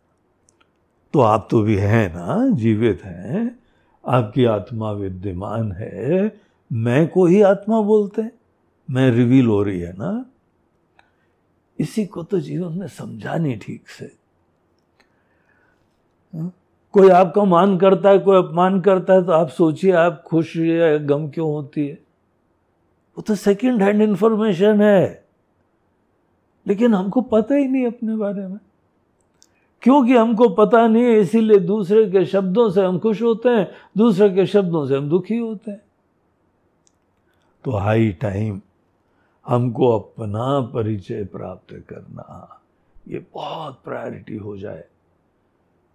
तो 1.13 1.21
आप 1.21 1.49
तो 1.51 1.63
भी 1.63 1.77
हैं 1.77 2.15
ना, 2.15 2.49
जीवित 2.49 3.03
हैं, 3.05 3.59
आपकी 4.07 4.45
आत्मा 4.45 4.93
विद्यमान 4.93 5.73
है, 5.73 6.41
मैं 6.73 7.09
को 7.09 7.27
ही 7.27 7.43
आत्मा 7.43 7.81
बोलते 7.81 8.23
हैं। 8.23 8.33
मैं 8.91 9.11
रिवील 9.11 9.47
हो 9.47 9.63
रही 9.63 9.81
है 9.81 9.93
ना। 9.93 10.27
इसी 11.81 12.07
को 12.07 12.23
तो 12.23 12.41
जीवन 12.41 12.79
में 12.79 12.89
समझा 12.89 13.37
नहीं 13.37 13.59
ठीक 13.59 13.89
से। 13.89 14.17
हाँ? 16.35 16.55
कोई 16.93 17.09
आपका 17.09 17.45
मान 17.45 17.79
करता 17.79 18.09
है, 18.09 18.19
कोई 18.19 18.39
अपमान 18.39 18.81
करता 18.81 19.15
है 19.15 19.25
तो 19.25 19.33
आप 19.33 19.49
सोचिए, 19.49 19.93
आप 19.93 20.23
खुश 20.27 20.57
या 20.57 20.99
गम 20.99 21.29
क्यों 21.29 21.49
होती 21.49 21.89
है? 21.89 21.95
वो 23.17 23.23
तो 23.23 23.35
सेकंड 23.35 23.83
हैंड 23.83 24.03
इंफॉर्मेशन 24.03 24.83
है। 24.83 25.25
लेकिन 26.67 26.95
हमको 26.95 27.21
पता 27.21 27.55
ही 27.55 27.69
नहीं 27.69 27.87
अपने 27.87 28.17
बारे 28.17 28.47
में। 28.47 28.59
क्योंकि 29.83 30.17
हमको 30.17 30.49
पता 30.49 30.89
नहीं 30.89 31.03
है, 31.03 31.21
इसीलिए 31.21 31.59
दूसरे 31.59 32.11
के 32.11 32.25
शब्दों 32.25 32.71
से 32.71 32.83
हम 32.83 32.99
खुश 32.99 33.23
होते 33.23 33.49
हैं, 33.49 33.71
दूसरे 33.99 34.31
के 34.31 34.47
शब्दों 34.47 34.87
से 34.87 34.97
हम 34.97 35.09
दुखी 35.09 35.39
होते 35.39 35.71
हैं। 35.71 35.83
तो 37.65 37.71
हाई 37.71 38.13
टाइम 38.13 38.61
हमको 39.49 39.99
अपना 39.99 40.61
परिचय 40.61 41.25
प्राप्त 41.25 41.85
करना, 41.89 42.61
ये 43.09 43.27
बहुत 43.35 43.81
प्रायोरिटी 43.85 44.37
हो 44.37 44.57
जाए। 44.57 44.85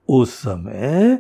उस 0.10 0.34
समय 0.34 1.18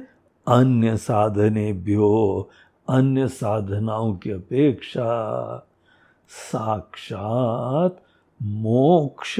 अन्य 0.47 0.95
साधने 0.97 1.71
भ्यो 1.73 2.49
अन्य 2.87 3.27
साधनाओं 3.27 4.15
की 4.15 4.31
अपेक्षा 4.31 5.57
साक्षात 6.29 8.01
मोक्ष 8.41 9.39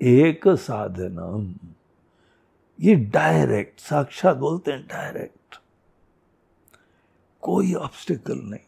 एक 0.00 0.48
साधनम। 0.48 1.54
ये 2.78 2.94
डायरेक्ट 2.94 3.80
साक्षात 3.80 4.36
बोलते 4.36 4.70
हैं 4.70 4.82
डायरेक्ट 4.82 5.60
कोई 7.42 7.74
ऑब्स्टिकल 7.74 8.38
नहीं, 8.40 8.64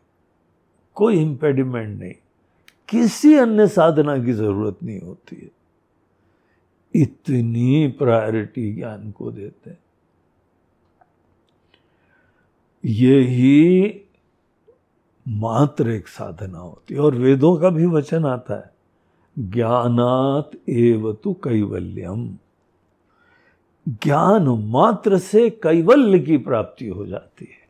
कोई 0.96 1.20
इंपेडिमेंट 1.20 1.98
नहीं, 2.00 2.14
किसी 2.88 3.34
अन्य 3.34 3.66
साधना 3.68 4.16
की 4.24 4.32
ज़रूरत 4.32 4.78
नहीं 4.82 5.00
होती 5.00 5.36
है। 5.36 5.50
इतनी 6.94 7.88
प्रायोरिटी 7.98 8.72
ज्ञान 8.74 9.10
को 9.10 9.30
देते 9.32 9.70
हैं। 9.70 9.78
यही 12.84 14.00
मात्र 15.28 15.90
एक 15.90 16.08
साधना 16.08 16.58
होती 16.58 16.94
है। 16.94 17.00
और 17.00 17.14
वेदों 17.14 17.56
का 17.56 17.68
भी 17.68 17.86
वचन 17.86 18.24
आता 18.24 18.54
है, 18.54 18.70
ज्ञानात 19.50 20.50
एव 20.68 21.18
तो 21.24 21.32
कैवल्यम। 21.32 22.38
ज्ञान 23.88 24.48
मात्र 24.48 25.18
से 25.18 25.50
कैवल्य 25.50 26.18
की 26.18 26.38
प्राप्ति 26.38 26.88
हो 26.88 27.06
जाती 27.06 27.44
है। 27.44 27.62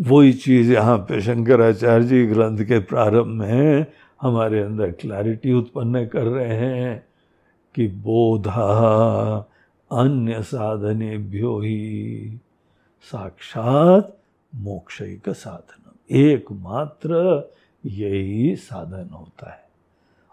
वही 0.00 0.32
चीज़ 0.32 0.72
यहाँ 0.72 0.98
पे 0.98 1.20
शंकराचार्य 1.20 2.04
जी 2.04 2.26
ग्रंथ 2.26 2.58
के 2.58 2.78
प्रारंभ 2.78 3.26
में 3.26 3.86
हमारे 4.22 4.60
अंदर 4.60 4.90
क्लैरिटी 4.90 5.52
उत्पन्न 5.52 6.06
कर 6.06 6.24
रहे 6.24 6.56
हैं 6.56 7.06
कि 7.74 7.88
बोधा 7.88 8.66
अन्य 9.92 10.42
साधनेभ्यो 10.42 11.58
ही। 11.58 12.40
साक्षात 13.04 14.18
मोक्ष 14.54 14.98
का 15.02 15.32
साधन 15.32 15.90
एकमात्र 16.10 17.14
यही 17.86 18.56
साधन 18.56 19.14
होता 19.14 19.52
है। 19.52 19.68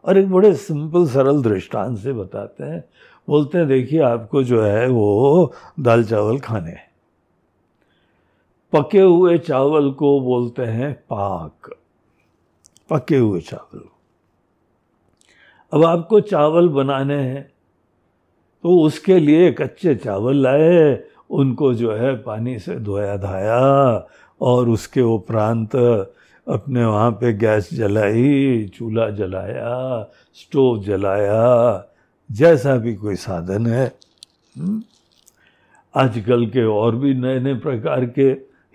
और 0.05 0.17
एक 0.17 0.31
बड़े 0.31 0.53
सिंपल 0.55 1.07
सरल 1.07 1.41
दृष्टांत 1.41 1.99
से 1.99 2.13
बताते 2.13 2.63
हैं। 2.63 2.83
बोलते 3.27 3.57
हैं, 3.57 3.67
देखिए, 3.67 4.01
आपको 4.01 4.43
जो 4.43 4.63
है 4.63 4.87
वो 4.87 5.53
दाल 5.79 6.03
चावल 6.03 6.39
खाने 6.39 6.71
हैं। 6.71 6.91
पके 8.73 8.99
हुए 8.99 9.37
चावल 9.37 9.91
को 9.91 10.21
बोलते 10.21 10.63
हैं 10.63 10.93
पाक। 10.93 11.75
पके 12.89 13.17
हुए 13.17 13.41
चावल 13.41 13.81
अब 15.73 15.85
आपको 15.85 16.19
चावल 16.19 16.69
बनाने 16.69 17.17
हैं 17.17 17.53
तो 18.63 18.81
उसके 18.81 19.19
लिए 19.19 19.51
कच्चे 19.51 19.95
चावल 19.95 20.35
लाए 20.35 21.10
उनको 21.31 21.73
जो 21.73 21.95
है 21.95 22.15
पानी 22.15 22.59
से 22.59 22.75
धोया 22.75 23.17
धाया 23.17 23.59
और 24.41 24.69
उसके 24.69 25.01
उपरांत 25.01 25.75
अपने 26.47 26.85
वहाँ 26.85 27.11
पे 27.11 27.33
गैस 27.33 27.69
जलाई, 27.73 28.65
चूल्हा 28.67 29.09
जलाया, 29.09 30.03
स्टोव 30.33 30.83
जलाया, 30.83 31.85
जैसा 32.31 32.75
भी 32.75 32.95
कोई 32.95 33.15
साधन 33.15 33.67
है। 33.67 33.91
हम्म। 34.57 34.83
आजकल 35.95 36.45
के 36.45 36.63
और 36.63 36.95
भी 36.95 37.13
नए 37.13 37.39
नए 37.39 37.53
प्रकार 37.53 38.05
के 38.05 38.27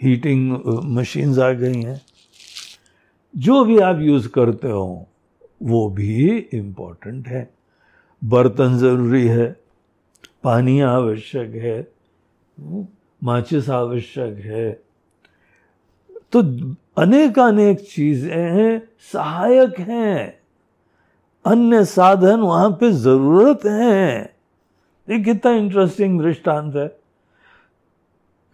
हीटिंग 0.02 0.58
मशीन्स 0.84 1.38
आ 1.38 1.52
गई 1.52 1.82
हैं। 1.82 2.00
जो 3.36 3.64
भी 3.64 3.78
आप 3.78 4.00
यूज़ 4.00 4.28
करते 4.28 4.68
हो, 4.68 5.06
वो 5.62 5.90
भी 5.90 6.38
इम्पोर्टेंट 6.38 7.28
है। 7.28 7.54
बर्तन 8.24 8.78
ज़रूरी 8.78 9.26
है, 9.26 9.56
पानी 10.44 10.80
आवश्यक 10.80 11.54
है। 11.54 11.95
माचिस 12.58 13.70
आवश्यक 13.70 14.38
है। 14.38 14.70
तो 16.32 16.42
अनेक 16.98 17.38
अनेक 17.38 17.80
चीज़ें 17.80 18.50
हैं, 18.52 18.88
सहायक 19.12 19.78
हैं। 19.80 20.40
अन्य 21.44 21.84
साधन 21.84 22.40
वहाँ 22.40 22.70
पे 22.70 22.90
ज़रूरत 22.92 23.64
है। 23.66 24.34
ये 25.08 25.18
कितना 25.20 25.52
इंटरेस्टिंग 25.52 26.20
दृष्टांत 26.20 26.76
है। 26.76 26.86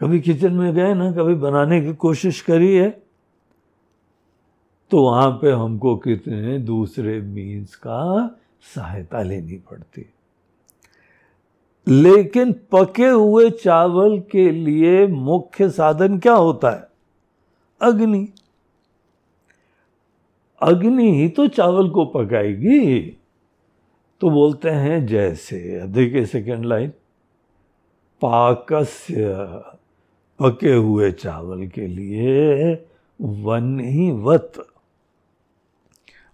कभी 0.00 0.20
किचन 0.20 0.52
में 0.52 0.72
गए 0.74 0.94
ना, 0.94 1.10
कभी 1.12 1.34
बनाने 1.34 1.80
की 1.80 1.94
कोशिश 1.94 2.40
करी 2.40 2.74
है 2.74 2.90
तो 4.90 5.02
वहाँ 5.02 5.30
पे 5.30 5.50
हमको 5.50 5.96
कितने 5.96 6.58
दूसरे 6.58 7.20
मीन्स 7.20 7.74
का 7.74 8.26
सहायता 8.74 9.22
लेनी 9.22 9.56
पड़ती 9.70 10.02
लेकिन 11.88 12.52
पके 12.52 13.08
हुए 13.08 13.50
चावल 13.50 14.18
के 14.20 14.50
लिए 14.50 15.06
मुख्य 15.06 15.70
साधन 15.70 16.18
क्या 16.18 16.34
होता 16.34 16.70
है? 16.70 16.88
अग्नि। 17.80 18.28
अग्नि 20.62 21.10
ही 21.20 21.28
तो 21.28 21.46
चावल 21.46 21.90
को 21.90 22.04
पकाएगी। 22.04 23.00
तो 24.20 24.30
बोलते 24.30 24.70
हैं 24.70 25.06
जैसे 25.06 25.86
देखिए 25.86 26.26
सेकेंड 26.26 26.64
लाइन 26.64 26.88
पाकस्य, 28.20 29.34
पके 30.40 30.72
हुए 30.72 31.10
चावल 31.12 31.66
के 31.66 31.86
लिए 31.86 32.74
वन 33.20 33.80
ही 33.80 34.10
वत 34.10 34.52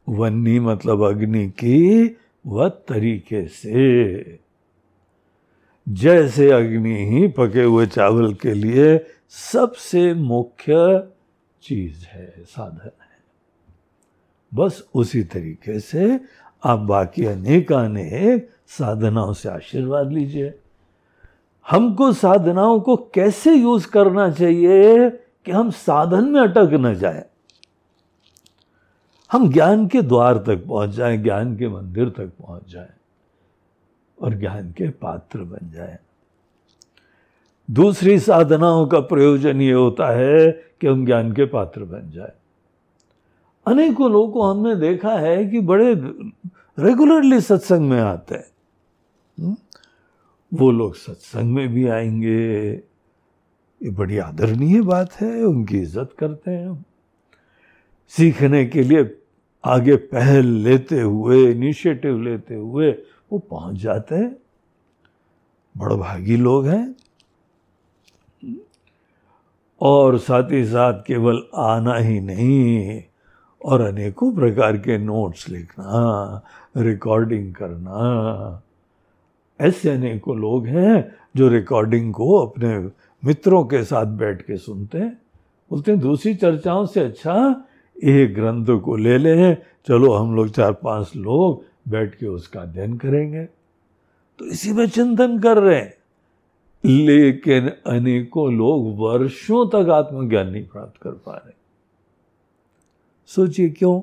वन्नी 0.09 0.61
मतलब 0.61 1.03
अग्नि 1.03 1.49
की 1.49 2.17
वत 2.47 2.85
तरीके 2.89 3.47
से। 3.49 4.48
जैसे 5.89 6.51
अग्नि 6.51 7.07
ही 7.07 7.29
पके 7.29 7.63
हुए 7.63 7.87
चावल 7.87 8.35
के 8.35 8.55
लिए 8.55 9.07
सबसे 9.29 10.15
मुख्य 10.15 11.09
चीज़ 11.63 12.05
है, 12.05 12.35
साधन 12.39 12.91
है। 13.03 13.19
बस 14.55 14.89
उसी 14.95 15.23
तरीके 15.23 15.81
से 15.81 16.21
आप 16.65 16.79
बाकी 16.79 17.25
अनेक 17.25 17.73
अनेक 17.73 18.51
साधनाओं 18.67 19.33
से 19.33 19.49
आशीर्वाद 19.49 20.13
लीजिए। 20.13 20.59
हमको 21.71 22.13
साधनाओं 22.13 22.81
को 22.81 22.97
कैसे 22.97 23.55
यूज़ 23.55 23.89
करना 23.89 24.31
चाहिए 24.31 25.11
कि 25.11 25.51
हम 25.51 25.71
साधन 25.71 26.25
में 26.25 26.41
अटक 26.41 26.71
न 26.73 26.95
जाए? 26.95 27.25
हम 29.33 29.53
ज्ञान 29.53 29.89
के 29.89 30.03
द्वार 30.03 30.39
तक 30.39 30.67
पहुँच 30.69 30.91
जाए, 30.91 31.17
ज्ञान 31.17 31.57
के 31.57 31.69
मंदिर 31.69 32.09
तक 32.09 32.27
पहुँच 32.27 32.73
जाएँ। 32.73 32.98
और 34.21 34.35
ज्ञान 34.35 34.71
के 34.71 34.91
पात्र 34.91 35.39
बन 35.39 35.71
जाए। 35.71 35.99
दूसरी 37.71 38.19
साधनाओं 38.19 38.87
का 38.87 39.01
प्रयोजन 39.01 39.61
ये 39.61 39.73
होता 39.73 40.17
है 40.17 40.53
कि 40.53 40.87
हम 40.87 41.07
ज्ञान 41.07 41.33
के 41.33 41.45
पात्र 41.45 41.85
बन 41.85 42.11
जाए। 42.11 42.33
अनेकों 43.67 44.13
लोगों 44.13 44.33
को 44.33 44.43
हमने 44.43 44.77
देखा 44.77 45.13
है 45.13 45.47
कि 45.47 45.61
बड़े 45.61 45.95
रेगुलरली 46.79 47.41
सत्संग 47.41 47.91
में 47.91 48.01
आते 48.01 48.35
हैं। 48.35 48.47
हम्म? 49.41 49.57
वो 50.55 50.71
लोग 50.71 50.95
सत्संग 50.95 51.55
में 51.55 51.69
भी 51.69 51.89
आएँगे। 51.89 52.73
ये 53.83 53.91
बड़ी 53.91 54.19
आदरणीय 54.19 54.81
बात 54.81 55.13
है, 55.13 55.45
उनकी 55.45 55.79
इज़्ज़त 55.79 56.11
करते 56.19 56.51
हैं 56.51 56.69
हम। 56.69 56.85
सीखने 58.09 58.67
के 58.67 58.83
लिए 58.83 59.19
आगे 59.65 59.97
पहल 59.97 60.47
लेते 60.47 61.01
हुए 61.01 61.51
इनिशिएटिव 61.51 62.23
लेते 62.23 62.55
हुए 62.55 62.93
वो 63.33 63.39
पहुँच 63.39 63.77
जाते 63.77 64.15
हैं। 64.15 64.37
बड़भागी 65.79 66.37
लोग 66.37 66.67
हैं। 66.67 66.95
और 69.81 70.19
साथ 70.19 70.53
ही 70.53 70.65
साथ 70.65 70.93
केवल 71.07 71.43
आना 71.55 71.95
ही 71.95 72.21
नहीं 72.21 73.03
और 73.65 73.81
अनेकों 73.81 74.33
प्रकार 74.33 74.77
के 74.77 74.99
नोट्स 74.99 75.49
लिखना 75.49 76.43
रिकॉर्डिंग 76.77 77.55
करना। 77.55 78.63
ऐसे 79.61 79.91
अनेकों 79.91 80.39
लोग 80.39 80.67
हैं 80.67 81.15
जो 81.37 81.49
रिकॉर्डिंग 81.49 82.15
को 82.15 82.47
अपने 82.47 82.79
मित्रों 83.25 83.65
के 83.65 83.85
साथ 83.85 84.07
बैठ 84.07 84.43
के 84.43 84.57
सुनते 84.57 84.99
हैं। 84.99 85.23
बोलते 85.71 85.93
हैं, 85.93 86.01
दूसरी 86.01 86.35
चर्चाओं 86.35 86.87
से 86.87 87.01
अच्छा 87.01 87.65
एक 88.05 88.35
ग्रंथ 88.35 88.81
को 88.81 88.97
ले 88.97 89.19
लें। 89.19 89.57
चलो 89.89 90.13
हम 90.13 90.37
लोग 90.37 90.49
चार 90.49 90.73
पाँच 90.73 91.13
लोग 91.17 91.68
बैठ 91.89 92.15
के 92.15 92.27
उसका 92.27 92.61
अध्ययन 92.61 92.97
करेंगे। 92.97 93.45
तो 94.39 94.45
इसी 94.45 94.73
में 94.73 94.89
चिंतन 94.89 95.41
कर 95.41 95.59
रहे 95.59 95.77
हैं। 95.77 95.95
लेकिन 96.85 97.69
अनेकों 97.69 98.55
लोग 98.55 98.99
वर्षों 98.99 99.67
तक 99.67 99.91
आत्मज्ञान 99.91 100.49
नहीं 100.49 100.67
प्राप्त 100.67 101.03
कर 101.03 101.11
पा 101.11 101.33
रहे। 101.33 101.53
सोचिए 103.27 103.71
क्यों? 103.71 104.01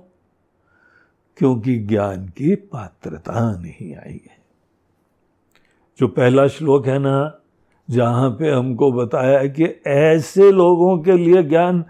क्योंकि 1.38 1.80
ज्ञान 1.80 2.28
की 2.28 2.56
पात्रता 2.56 3.62
नहीं 3.62 3.96
आई 3.96 4.22
है। 4.26 4.38
जो 6.00 6.08
पहला 6.08 6.48
श्लोक 6.48 6.88
है 6.88 7.00
ना, 7.00 7.40
जहाँ 7.90 8.30
पे 8.30 8.52
हमको 8.52 8.92
बताया 8.92 9.40
है 9.40 9.50
कि 9.50 9.64
ऐसे 9.88 10.52
लोगों 10.52 11.00
के 11.00 11.12
लिए 11.12 11.44
ज्ञान 11.44 11.86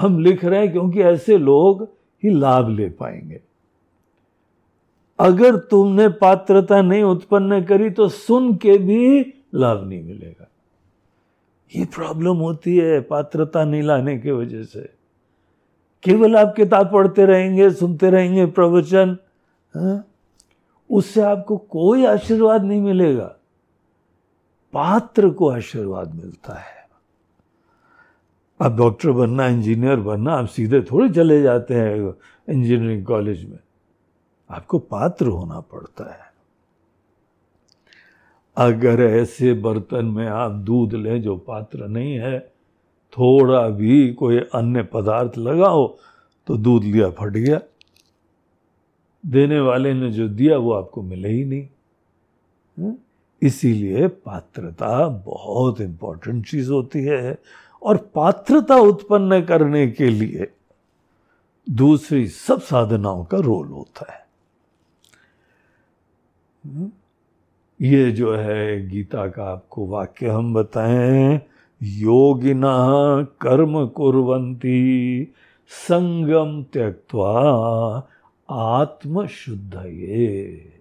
हम 0.00 0.18
लिख 0.18 0.44
रहे 0.44 0.60
हैं 0.60 0.72
क्योंकि 0.72 1.00
ऐसे 1.00 1.38
लोग 1.38 1.82
ही 2.24 2.30
लाभ 2.30 2.68
ले 2.68 2.88
पाएँगे। 2.88 3.47
अगर 5.18 5.56
तुमने 5.56 6.08
पात्रता 6.08 6.82
नहीं 6.82 7.02
उत्पन्न 7.02 7.64
करी 7.64 7.90
तो 7.90 8.08
सुन 8.08 8.54
के 8.56 8.78
भी 8.78 9.20
लाभ 9.54 9.88
नहीं 9.88 10.02
मिलेगा। 10.02 10.48
ये 11.76 11.84
प्रॉब्लम 11.84 12.36
होती 12.36 12.76
है 12.76 13.00
पात्रता 13.00 13.64
नहीं 13.64 13.82
लाने 13.82 14.18
की 14.18 14.30
वजह 14.30 14.62
से। 14.62 14.88
केवल 16.02 16.36
आप 16.36 16.54
किताब 16.56 16.92
पढ़ते 16.92 17.26
रहेंगे, 17.26 17.70
सुनते 17.70 18.10
रहेंगे 18.10 18.46
प्रवचन 18.46 19.16
हाँ? 19.74 20.04
उससे 20.90 21.20
आपको 21.20 21.56
कोई 21.56 22.04
आशीर्वाद 22.04 22.64
नहीं 22.64 22.80
मिलेगा। 22.80 23.34
पात्र 24.72 25.30
को 25.30 25.48
आशीर्वाद 25.48 26.14
मिलता 26.14 26.52
है। 26.52 26.78
आप 28.60 28.76
डॉक्टर 28.76 29.10
बनना, 29.10 29.46
इंजीनियर 29.46 29.96
बनना, 29.96 30.32
आप 30.32 30.46
सीधे 30.46 30.80
थोड़े 30.80 31.08
चले 31.10 31.42
जाते 31.42 31.74
हैं 31.74 32.14
इंजीनियरिंग 32.48 33.04
कॉलेज 33.04 33.44
में। 33.44 33.58
आपको 34.50 34.78
पात्र 34.78 35.26
होना 35.26 35.60
पड़ता 35.60 36.12
है 36.12 36.26
अगर 38.56 39.00
ऐसे 39.02 39.52
बर्तन 39.54 40.04
में 40.04 40.26
आप 40.26 40.52
दूध 40.52 40.94
लें 40.94 41.20
जो 41.22 41.36
पात्र 41.36 41.86
नहीं 41.88 42.14
है, 42.14 42.38
थोड़ा 43.12 43.68
भी 43.68 44.12
कोई 44.12 44.38
अन्य 44.38 44.82
पदार्थ 44.82 45.38
लगाओ 45.38 45.86
तो 46.46 46.56
दूध 46.56 46.84
लिया 46.84 47.10
फट 47.10 47.32
गया 47.32 47.60
देने 49.24 49.60
वाले 49.60 49.92
ने 49.94 50.10
जो 50.10 50.28
दिया, 50.28 50.56
वो 50.58 50.72
आपको 50.72 51.02
मिले 51.02 51.28
ही 51.28 51.44
नहीं 51.44 51.66
हम्म? 52.78 52.94
इसीलिए 53.42 54.08
पात्रता 54.08 55.08
बहुत 55.08 55.80
इंपॉर्टेंट 55.80 56.46
चीज़ 56.46 56.70
होती 56.72 57.02
है 57.04 57.38
और 57.82 57.96
पात्रता 58.14 58.76
उत्पन्न 58.76 59.40
करने 59.44 59.86
के 59.90 60.08
लिए 60.10 60.48
दूसरी 61.66 62.26
सब 62.28 62.60
साधनाओं 62.60 63.24
का 63.24 63.38
रोल 63.38 63.66
होता 63.68 64.12
है? 64.12 64.27
ये 67.82 68.10
जो 68.12 68.34
है 68.34 68.88
गीता 68.88 69.26
का 69.28 69.44
आपको 69.44 69.86
वाक्य 69.86 70.28
हम 70.28 70.54
बताएँ, 70.54 71.40
योगिना 71.82 72.76
कर्म 73.22 73.86
कुरंती 73.86 75.24
संगम 75.68 76.62
त्यक्वा 76.62 77.32
आत्मशुद्ध 78.50 79.74
ये 79.74 80.72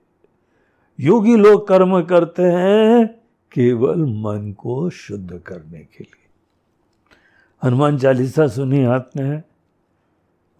योगी 0.99 1.35
लोग 1.35 1.67
कर्म 1.67 2.01
करते 2.01 2.43
हैं 2.43 3.07
केवल 3.51 4.05
मन 4.05 4.51
को 4.51 4.89
शुद्ध 4.89 5.37
करने 5.37 5.79
के 5.79 6.03
लिए। 6.03 6.27
हनुमान 7.63 7.97
चालीसा 7.97 8.47
सुनी 8.47 8.83
आपने? 8.83 9.37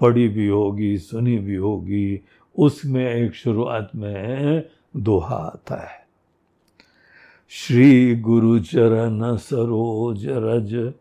पढ़ी 0.01 0.27
भी 0.27 0.47
होगी, 0.47 0.97
सुनी 0.97 1.37
भी 1.37 1.55
होगी, 1.55 2.21
उसमें 2.57 3.15
एक 3.15 3.35
शुरुआत 3.35 3.91
में 3.95 4.69
दोहा 4.97 5.35
आता 5.35 5.75
है। 5.75 6.07
श्री 7.49 8.15
गुरु 8.15 8.59
चरण 8.59 9.35
सरोज 9.35 10.25
रज, 10.27 10.93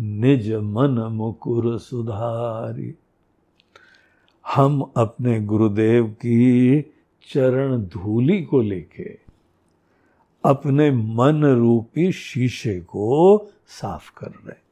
निज 0.00 0.52
मन 0.52 0.98
मुकुर 1.12 1.78
सुधारी। 1.78 2.94
हम 4.54 4.92
अपने 4.96 5.40
गुरुदेव 5.40 6.06
की 6.06 6.80
चरण 7.32 7.78
धूली 7.78 8.42
को 8.42 8.60
लेके, 8.60 9.18
अपने 10.44 10.90
मन 10.90 11.44
रूपी 11.44 12.12
शीशे 12.12 12.80
को 12.80 13.48
साफ़ 13.68 14.10
कर 14.18 14.30
रहे 14.30 14.64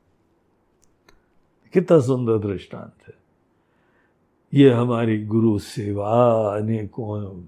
कितना 1.73 2.01
सुंदर 2.01 2.39
दृष्टांत 2.39 3.09
है। 3.09 3.15
ये 4.55 4.71
हमारी 4.71 5.25
गुरु 5.25 5.59
सेवा 5.59 6.13
अनेकों 6.57 7.43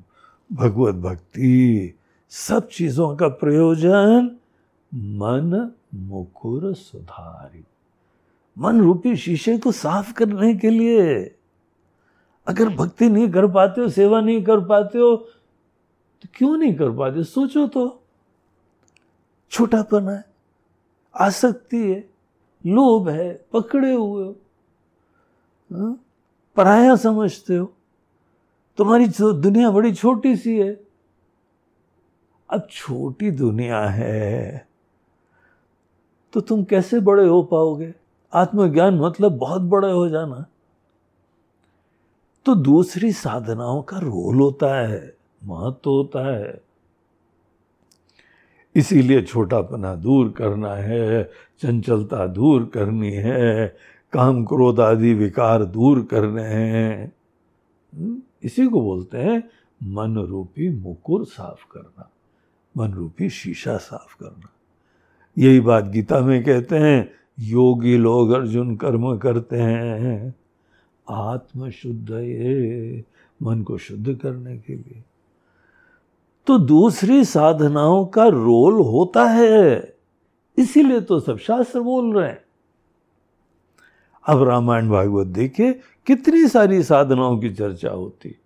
भगवत 0.53 0.95
भक्ति, 0.95 1.95
सब 2.31 2.69
चीज़ों 2.69 3.17
का 3.17 3.29
प्रयोजन 3.29 4.31
मन 4.95 5.71
मुकुर 5.95 6.75
सुधारी। 6.75 7.65
मन 8.59 8.81
रूपी 8.81 9.17
शीशे 9.17 9.59
को 9.59 9.73
साफ़ 9.73 10.13
करने 10.13 10.55
के 10.55 10.71
लिए। 10.71 11.25
अगर 12.47 12.69
भक्ति 12.69 13.09
नहीं 13.09 13.31
कर 13.31 13.47
पाते 13.47 13.81
हो, 13.81 13.89
सेवा 13.89 14.21
नहीं 14.21 14.43
कर 14.45 14.61
पाते 14.61 14.99
हो 14.99 15.17
तो 16.23 16.29
क्यों 16.35 16.57
नहीं 16.57 16.75
कर 16.75 16.91
पाते? 16.91 17.23
सोचो 17.25 17.67
तो। 17.67 18.03
छोटापन 19.51 20.09
है, 20.09 20.25
आसक्ति 21.15 21.93
है, 21.93 22.11
लोभ 22.67 23.09
है, 23.09 23.45
पकड़े 23.53 23.95
हुए 23.95 24.25
हो 24.25 24.37
हाँ? 25.73 26.01
पराया 26.57 26.97
समझते 26.97 27.57
हो। 27.57 27.73
तुम्हारी 28.79 29.07
दुनिया 29.21 29.71
बड़ी 29.71 29.93
छोटी 29.95 30.37
सी 30.37 30.59
है। 30.59 30.73
अब 32.51 32.67
छोटी 32.71 33.31
दुनिया 33.31 33.81
है 33.89 34.67
तो 36.33 36.41
तुम 36.41 36.65
कैसे 36.65 37.01
बड़े 37.01 37.27
हो 37.29 37.43
पाओगे? 37.43 37.95
आत्मज्ञान 38.33 38.95
मतलब 38.95 39.37
बहुत 39.39 39.63
बड़े 39.63 39.91
हो 39.93 40.09
जाना। 40.09 40.45
तो 42.47 42.55
दूसरी 42.55 43.13
साधनाओं 43.13 43.83
का 43.83 43.99
रोल 43.99 44.37
होता 44.37 44.75
है 44.79 45.15
महत्व 45.45 45.91
होता 45.91 46.27
है। 46.27 46.61
इसीलिए 48.75 49.23
छोटापना 49.23 49.95
दूर 49.95 50.29
करना 50.31 50.75
है 50.75 51.25
चंचलता 51.61 52.27
दूर 52.27 52.65
करनी 52.75 53.13
है 53.13 53.77
काम 54.13 54.45
क्रोध 54.45 54.81
आदि 54.81 55.15
विकार 55.15 55.65
दूर 55.65 56.03
करने 56.03 56.43
हैं। 56.43 57.13
हम्म, 57.93 58.23
इसी 58.47 58.67
को 58.67 58.81
बोलते 58.81 59.19
हैं 59.19 59.39
मन 59.83 60.17
रूपी 60.19 60.69
मुकुर 60.71 61.25
साफ़ 61.25 61.65
करना 61.73 62.11
मन 62.77 62.93
रूपी 62.93 63.29
शीशा 63.31 63.77
साफ़ 63.77 64.17
करना। 64.21 64.49
यही 65.39 65.61
बात 65.61 65.85
गीता 65.85 66.21
में 66.21 66.45
कहते 66.45 66.77
हैं, 66.77 67.11
योगी 67.41 67.97
लोग 67.97 68.31
अर्जुन 68.31 68.77
कर्म 68.77 69.17
करते 69.19 69.57
हैं 69.57 70.35
आत्म 71.09 71.71
शुद्ध 71.71 72.11
ये 72.11 73.05
मन 73.43 73.63
को 73.63 73.79
शुद्ध 73.79 74.15
करने 74.15 74.57
के 74.59 74.75
लिए। 74.75 75.03
तो 76.47 76.59
दूसरी 76.59 77.25
साधनाओं 77.25 78.05
का 78.07 78.27
रोल 78.27 78.75
होता 78.87 79.25
है, 79.25 79.95
इसीलिए 80.59 81.01
तो 81.01 81.21
सब 81.21 81.39
शास्त्र 81.39 81.81
बोल 81.81 82.17
रहे 82.17 82.29
हैं। 82.29 82.46
अब 84.27 84.43
रामायण 84.43 84.89
भागवत 84.89 85.27
देखिए, 85.27 85.73
कितनी 86.07 86.49
सारी 86.49 86.83
साधनाओं 86.83 87.39
की 87.39 87.51
चर्चा 87.51 87.91
होती। 87.91 88.37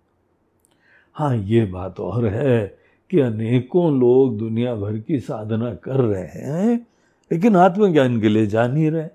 हाँ 1.13 1.37
ये 1.37 1.65
बात 1.65 1.99
और 1.99 2.25
है 2.25 2.77
कि 3.09 3.19
अनेकों 3.19 3.99
लोग 3.99 4.37
दुनिया 4.37 4.75
भर 4.75 4.97
की 4.97 5.19
साधना 5.19 5.73
कर 5.73 5.95
रहे 5.95 6.23
हैं, 6.23 6.87
लेकिन 7.31 7.55
आत्मज्ञान 7.55 8.21
के 8.21 8.29
लिए 8.29 8.47
जा 8.47 8.67
नहीं 8.67 8.91
रहे। 8.91 9.09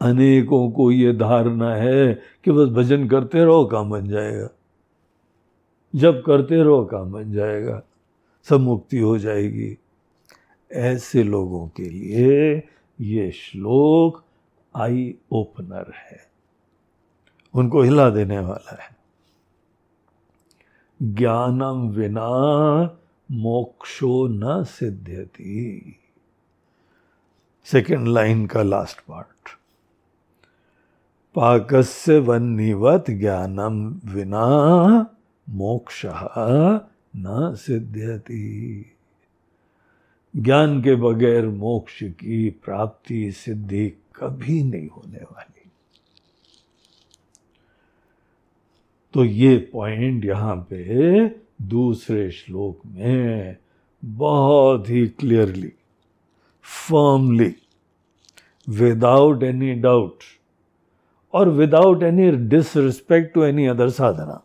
अनेकों 0.00 0.70
को 0.70 0.90
ये 0.90 1.12
धारणा 1.12 1.74
है 1.74 2.14
कि 2.44 2.52
बस 2.52 2.68
भजन 2.68 3.08
करते 3.08 3.44
रहो, 3.44 3.64
काम 3.64 3.90
बन 3.90 4.08
जाएगा। 4.08 4.48
जब 5.94 6.22
करते 6.22 6.62
रहो, 6.62 6.84
काम 6.84 7.12
बन 7.12 7.32
जाएगा, 7.32 7.82
सब 8.44 8.60
मुक्ति 8.60 8.98
हो 8.98 9.18
जाएगी। 9.18 9.78
ऐसे 10.72 11.22
लोगों 11.22 11.68
के 11.68 11.82
लिए 11.82 12.62
ये 13.00 13.30
श्लोक 13.30 14.24
आई 14.78 15.14
ओपनर 15.32 15.92
है। 15.96 16.30
उनको 17.54 17.82
हिला 17.82 18.10
देने 18.10 18.38
वाला 18.38 18.82
है। 18.82 18.96
ज्ञानम 21.02 21.88
विना 21.88 22.30
मोक्षो 23.30 24.28
न 24.28 24.64
सिद्ध्यति। 24.64 25.96
सेकेंड 27.64 28.08
लाइन 28.08 28.46
का 28.46 28.62
लास्ट 28.62 29.00
पार्ट 29.00 29.28
पाकस्य 31.34 32.18
वन्निवत 32.18 33.04
ज्ञानम 33.10 34.00
विना 34.04 34.46
मोक्ष 35.48 36.06
न 37.16 37.54
सिद्ध्यति। 37.58 38.86
ज्ञान 40.36 40.82
के 40.82 40.94
बगैर 40.94 41.46
मोक्ष 41.46 42.02
की 42.02 42.50
प्राप्ति 42.50 43.32
सिद्धि 43.32 43.92
कभी 44.18 44.62
नहीं 44.62 44.88
होने 44.88 45.18
वाली। 45.18 45.70
तो 49.14 49.24
ये 49.24 49.56
पॉइंट 49.72 50.24
यहाँ 50.24 50.56
पे 50.70 51.28
दूसरे 51.68 52.30
श्लोक 52.30 52.80
में 52.86 53.56
बहुत 54.02 54.88
ही 54.90 55.06
clearly 55.08 55.72
firmly 56.64 57.54
without 58.68 59.42
any 59.42 59.72
doubt 59.80 60.22
और 61.34 61.48
without 61.48 62.02
any 62.02 62.30
disrespect 62.48 63.34
to 63.34 63.44
any 63.44 63.66
other 63.66 63.90
sadhana. 63.90 64.42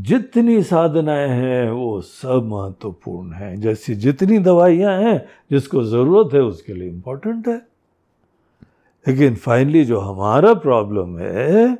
जितनी 0.00 0.62
साधनाएँ 0.62 1.28
हैं, 1.28 1.70
वो 1.70 2.00
सब 2.00 2.42
महत्वपूर्ण 2.46 3.32
हैं। 3.32 3.60
जैसी 3.60 3.94
जितनी 3.94 4.38
दवाइयाँ 4.38 5.02
हैं, 5.02 5.28
जिसको 5.50 5.84
ज़रूरत 5.84 6.34
है, 6.34 6.40
उसके 6.42 6.74
लिए 6.74 6.88
इंपॉर्टेंट 6.88 7.48
है। 7.48 7.66
लेकिन 9.08 9.34
फाइनली 9.34 9.84
जो 9.84 9.98
हमारा 9.98 10.54
प्रॉब्लम 10.54 11.18
है, 11.18 11.78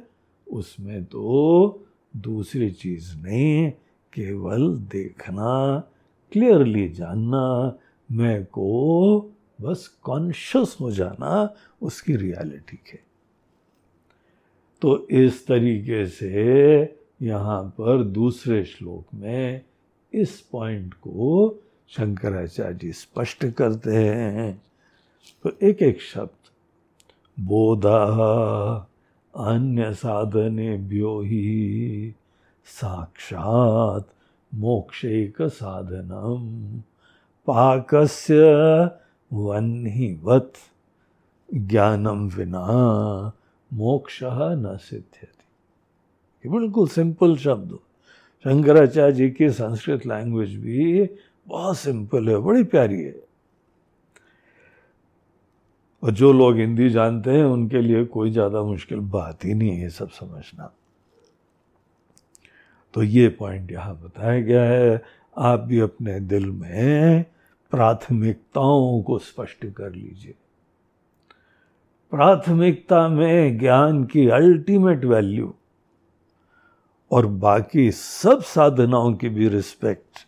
उसमें 0.52 1.04
तो 1.04 1.84
दूसरी 2.16 2.70
चीज़ 2.70 3.16
नहीं, 3.16 3.70
केवल 4.12 4.76
देखना 4.76 5.82
क्लियरली 6.32 6.88
जानना, 6.88 7.74
मैं 8.12 8.44
को 8.44 9.30
बस 9.62 9.98
कॉन्शियस 10.02 10.76
हो 10.80 10.90
जाना, 10.90 11.54
उसकी 11.82 12.16
रियलिटी 12.16 12.76
के। 12.76 12.98
तो 14.82 15.06
इस 15.10 15.46
तरीके 15.46 16.06
से 16.06 16.99
यहाँ 17.22 17.62
पर 17.64 18.04
दूसरे 18.04 18.64
श्लोक 18.64 19.14
में 19.14 19.62
इस 20.14 20.40
पॉइंट 20.40 20.94
को 20.94 21.54
शंकराचार्य 21.88 22.74
जी 22.74 22.92
स्पष्ट 22.92 23.46
करते 23.46 23.96
हैं। 23.96 24.62
तो 25.42 25.50
एक 25.62 25.82
एक 25.82 26.00
शब्द, 26.00 26.50
बोधा 27.40 28.04
अन्य 29.36 29.94
साधनेभ्यो 29.94 31.20
ही 31.20 32.14
साक्षात 32.64 34.08
मोक्षेक 34.54 35.42
साधनम 35.42 36.78
पाकस्य 37.46 38.40
वन्हीवत 39.32 40.52
ज्ञानम 41.54 42.28
विना 42.28 42.66
मोक्ष 43.72 44.20
न 44.24 44.78
सिद्ध्यति 46.44 46.48
बिल्कुल 46.48 46.88
सिंपल 46.88 47.36
शब्द। 47.36 47.78
शंकराचार्य 48.44 49.12
जी 49.12 49.30
की 49.30 49.50
संस्कृत 49.50 50.06
लैंग्वेज 50.06 50.54
भी 50.56 51.08
बहुत 51.48 51.78
सिंपल 51.78 52.28
है, 52.28 52.38
बड़ी 52.38 52.64
प्यारी 52.64 53.02
है। 53.02 53.14
और 56.02 56.10
जो 56.10 56.32
लोग 56.32 56.56
हिंदी 56.56 56.90
जानते 56.90 57.30
हैं, 57.30 57.44
उनके 57.44 57.80
लिए 57.80 58.04
कोई 58.04 58.30
ज़्यादा 58.30 58.62
मुश्किल 58.62 58.98
बात 58.98 59.44
ही 59.44 59.54
नहीं 59.54 59.78
है 59.78 59.88
सब 59.88 60.10
समझना। 60.10 60.72
तो 62.94 63.02
ये 63.02 63.28
पॉइंट 63.28 63.72
यहाँ 63.72 64.00
बताया 64.02 64.40
गया 64.40 64.62
है। 64.62 65.02
आप 65.38 65.60
भी 65.60 65.80
अपने 65.80 66.20
दिल 66.20 66.46
में 66.46 67.24
प्राथमिकताओं 67.70 69.02
को 69.02 69.18
स्पष्ट 69.18 69.66
कर 69.66 69.92
लीजिए। 69.92 70.34
प्राथमिकता 72.10 73.08
में 73.08 73.58
ज्ञान 73.58 74.04
की 74.04 74.28
अल्टीमेट 74.28 75.04
वैल्यू 75.04 75.54
और 77.10 77.26
बाकी 77.26 77.90
सब 77.90 78.42
साधनाओं 78.42 79.14
की 79.14 79.28
भी 79.28 79.48
रिस्पेक्ट 79.48 80.26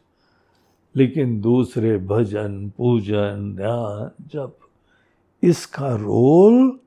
लेकिन 0.96 1.40
दूसरे 1.40 1.98
भजन 1.98 2.72
पूजन 2.76 3.52
ध्यान 3.56 4.28
जब 4.28 4.56
इसका 5.42 5.94
रोल 5.96 6.78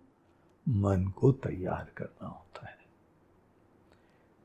मन 0.69 1.13
को 1.15 1.31
तैयार 1.31 1.87
करना 1.97 2.27
होता 2.27 2.67
है। 2.67 2.77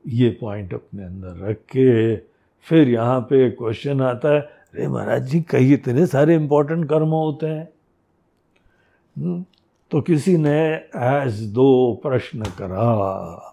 ये 0.07 0.29
पॉइंट 0.29 0.73
अपने 0.73 1.03
अंदर 1.03 1.49
रख 1.49 1.57
के 1.57 2.15
फिर 2.59 2.89
यहाँ 2.89 3.21
पे 3.21 3.49
क्वेश्चन 3.51 4.01
आता 4.01 4.33
है 4.33 4.39
अरे 4.39 4.87
महाराज 4.87 5.27
जी 5.27 5.41
कई 5.41 5.73
इतने 5.73 6.07
सारे 6.07 6.35
इंपॉर्टेंट 6.35 6.89
कर्म 6.89 7.07
होते 7.07 7.45
हैं। 7.45 7.69
हम्म, 9.17 9.45
तो 9.91 10.01
किसी 10.01 10.37
ने 10.37 10.59
ऐस 10.95 11.33
दो 11.33 11.99
प्रश्न 12.03 12.43
करा। 12.43 13.50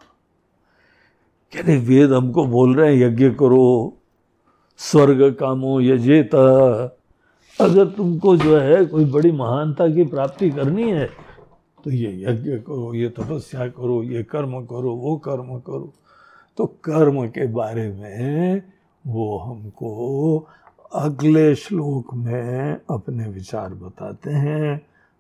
कहते 1.53 1.77
वेद 1.79 2.13
हमको 2.13 2.45
बोल 2.47 2.75
रहे 2.75 2.95
हैं, 2.95 3.03
यज्ञ 3.03 3.29
करो, 3.31 3.97
स्वर्ग 4.81 5.23
कामो 5.35 5.81
यजेत। 5.81 6.35
अगर 6.35 7.87
तुमको 7.87 8.37
जो 8.37 8.57
है 8.59 8.85
कोई 8.87 9.05
बड़ी 9.05 9.31
महानता 9.33 9.89
की 9.89 10.05
प्राप्ति 10.05 10.51
करनी 10.51 10.91
है 10.91 11.07
तो 11.85 11.91
ये 11.91 12.11
यज्ञ 12.23 12.59
करो, 12.59 12.93
ये 12.95 13.09
तपस्या 13.09 13.67
करो, 13.69 14.03
ये 14.03 14.23
कर्म 14.23 14.61
करो, 14.67 14.93
वो 14.93 15.17
कर्म 15.17 15.59
करो। 15.59 15.93
तो 16.59 16.67
कर्म 16.85 17.27
के 17.29 17.47
बारे 17.47 17.89
में 17.91 18.63
वो 19.07 19.39
हमको 19.39 20.49
अगले 20.93 21.55
श्लोक 21.55 22.15
में 22.15 22.81
अपने 22.91 23.29
विचार 23.29 23.75
बताते 23.75 24.31
हैं, 24.31 24.79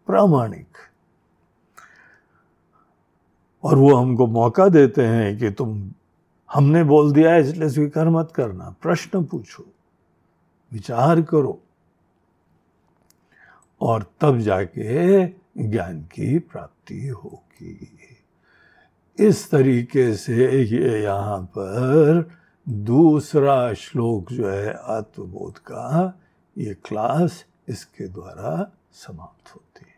प्रामाणिक। 0.08 0.76
और 3.64 3.74
वो 3.74 3.94
हमको 3.94 4.26
मौका 4.26 4.68
देते 4.68 5.02
हैं 5.02 5.36
कि 5.38 5.50
तुम 5.50 5.78
हमने 6.50 6.82
बोल 6.84 7.12
दिया 7.12 7.32
है, 7.32 7.40
इसलिए 7.40 7.68
स्वीकार 7.68 8.08
मत 8.08 8.32
करना। 8.34 8.74
प्रश्न 8.82 9.24
पूछो, 9.24 9.64
विचार 10.72 11.22
करो, 11.22 11.58
और 13.80 14.06
तब 14.20 14.38
जाके 14.38 15.26
ज्ञान 15.60 16.00
की 16.12 16.38
प्राप्ति 16.38 17.06
होगी। 17.08 17.88
इस 19.18 19.50
तरीके 19.50 20.12
से 20.14 20.62
ये 20.62 21.02
यहाँ 21.02 21.40
पर 21.56 22.28
दूसरा 22.66 23.72
श्लोक 23.74 24.32
जो 24.32 24.48
है, 24.48 24.72
आत्मबोध 24.72 25.58
का 25.58 26.18
ये 26.56 26.74
क्लास 26.84 27.44
इसके 27.68 28.08
द्वारा 28.08 28.70
समाप्त 28.94 29.54
होती 29.54 29.86
है। 29.88 29.97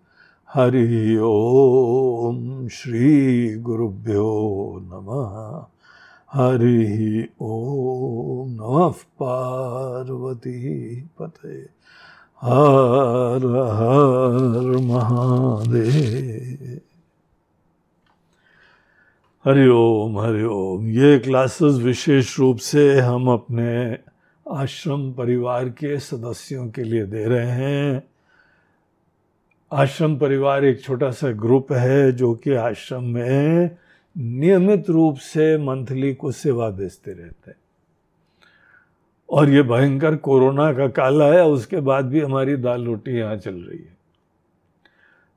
हरि 0.53 1.17
ओम 1.21 2.67
श्री 2.67 3.55
गुरुभ्यो 3.55 4.79
नमः। 4.83 5.65
हरि 6.31 7.29
ओम 7.41 8.49
नमः 8.49 8.91
पार्वती 8.91 11.01
पते। 11.01 11.65
हर 12.41 13.75
हर 13.75 14.77
महादेव। 14.77 16.81
हरि 19.45 19.67
ओम 19.67 20.19
हरि 20.19 20.43
ओम। 20.43 20.87
ये 20.87 21.19
क्लासेस 21.19 21.75
विशेष 21.75 22.39
रूप 22.39 22.57
से 22.57 22.99
हम 22.99 23.29
अपने 23.29 23.97
आश्रम 24.51 25.11
परिवार 25.11 25.69
के 25.69 25.99
सदस्यों 25.99 26.69
के 26.69 26.83
लिए 26.83 27.05
दे 27.05 27.25
रहे 27.25 27.45
हैं। 27.45 28.10
आश्रम 29.73 30.17
परिवार 30.17 30.65
एक 30.65 30.81
छोटा 30.81 31.11
सा 31.11 31.31
ग्रुप 31.31 31.71
है 31.71 32.11
जो 32.11 32.33
कि 32.33 32.53
आश्रम 32.53 33.03
में 33.03 33.69
नियमित 34.17 34.89
रूप 34.89 35.17
से 35.17 35.57
मंथली 35.57 36.13
कुछ 36.13 36.35
सेवा 36.35 36.69
भेजते 36.69 37.11
रहते 37.11 37.51
हैं। 37.51 37.57
और 39.29 39.49
ये 39.49 39.61
भयंकर 39.61 40.15
कोरोना 40.15 40.73
का 40.73 40.87
काल 40.87 41.21
आया, 41.21 41.45
उसके 41.45 41.77
बाद 41.77 42.05
भी 42.05 42.21
हमारी 42.21 42.55
दाल 42.55 42.85
रोटी 42.85 43.11
यहाँ 43.11 43.37
चल 43.37 43.55
रही 43.55 43.79
है। 43.79 43.97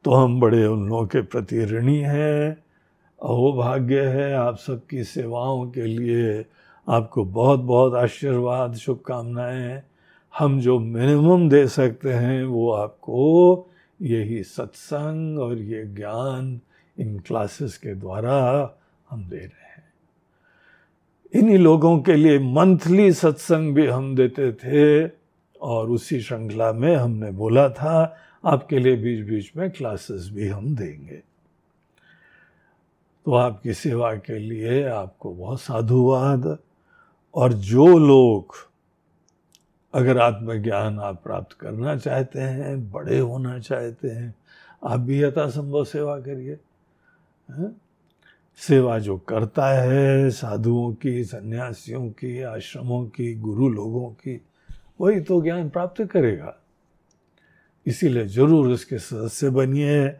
तो 0.04 0.10
हम 0.10 0.40
बड़े 0.40 0.66
उन 0.66 0.88
लोगों 0.88 1.06
के 1.06 1.22
प्रति 1.22 1.64
ऋणी 1.64 1.98
हैं, 1.98 2.56
अहोभाग्य 3.22 4.00
है 4.00 4.34
आप 4.34 4.56
सबकी 4.56 5.04
सेवाओं 5.04 5.70
के 5.70 5.82
लिए। 5.82 6.44
आपको 6.88 7.24
बहुत 7.24 7.60
बहुत 7.60 7.94
आशीर्वाद, 7.94 8.74
शुभकामनाएँ। 8.74 9.82
हम 10.38 10.60
जो 10.60 10.78
मिनिमम 10.78 11.48
दे 11.48 11.66
सकते 11.68 12.12
हैं, 12.12 12.44
वो 12.44 12.70
आपको 12.72 13.70
यही 14.02 14.42
सत्संग 14.42 15.38
और 15.38 15.58
ये 15.58 15.84
ज्ञान 15.84 16.60
इन 16.98 17.18
क्लासेस 17.18 17.76
के 17.76 17.94
द्वारा 17.94 18.70
हम 19.10 19.28
दे 19.28 19.36
रहे 19.36 19.46
हैं। 19.46 19.92
इन्हीं 21.34 21.58
लोगों 21.58 22.00
के 22.00 22.14
लिए 22.14 22.38
मंथली 22.38 23.12
सत्संग 23.12 23.74
भी 23.74 23.86
हम 23.86 24.16
देते 24.16 24.52
थे 24.52 25.12
और 25.60 25.90
उसी 25.90 26.20
श्रृंखला 26.20 26.72
में 26.72 26.96
हमने 26.96 27.30
बोला 27.30 27.68
था, 27.68 28.16
आपके 28.44 28.78
लिए 28.78 28.96
बीच 28.96 29.28
बीच 29.28 29.52
में 29.56 29.70
क्लासेस 29.70 30.30
भी 30.32 30.48
हम 30.48 30.76
देंगे। 30.76 31.22
तो 33.24 33.34
आपकी 33.34 33.74
सेवा 33.74 34.14
के 34.14 34.38
लिए 34.38 34.84
आपको 34.84 35.34
बहुत 35.34 35.60
साधुवाद 35.60 36.58
और 37.34 37.52
जो 37.52 37.98
लोग 37.98 38.54
अगर 39.94 40.18
आत्मज्ञान 40.18 40.98
आप 40.98 41.22
प्राप्त 41.24 41.52
करना 41.52 41.96
चाहते 41.96 42.40
हैं, 42.40 42.92
बड़े 42.92 43.18
होना 43.18 43.58
चाहते 43.58 44.08
हैं, 44.08 44.34
आप 44.84 45.00
भी 45.00 45.22
यथासंभव 45.22 45.84
सेवा 45.84 46.20
करिए। 46.20 46.58
सेवा 48.56 48.98
जो 48.98 49.18
करता 49.18 49.68
है, 49.68 50.30
साधुओं 50.30 50.92
की, 50.92 51.24
सन्यासियों 51.24 52.10
की, 52.10 52.42
आश्रमों 52.42 53.06
की, 53.06 53.34
गुरु 53.34 53.68
लोगों 53.68 54.10
की, 54.10 54.40
वही 55.00 55.20
तो 55.20 55.42
ज्ञान 55.42 55.68
प्राप्त 55.68 56.02
करेगा। 56.02 56.56
इसीलिए 57.86 58.26
ज़रूर 58.26 58.72
इसके 58.72 58.98
सदस्य 58.98 59.50
बनिए, 59.50 60.16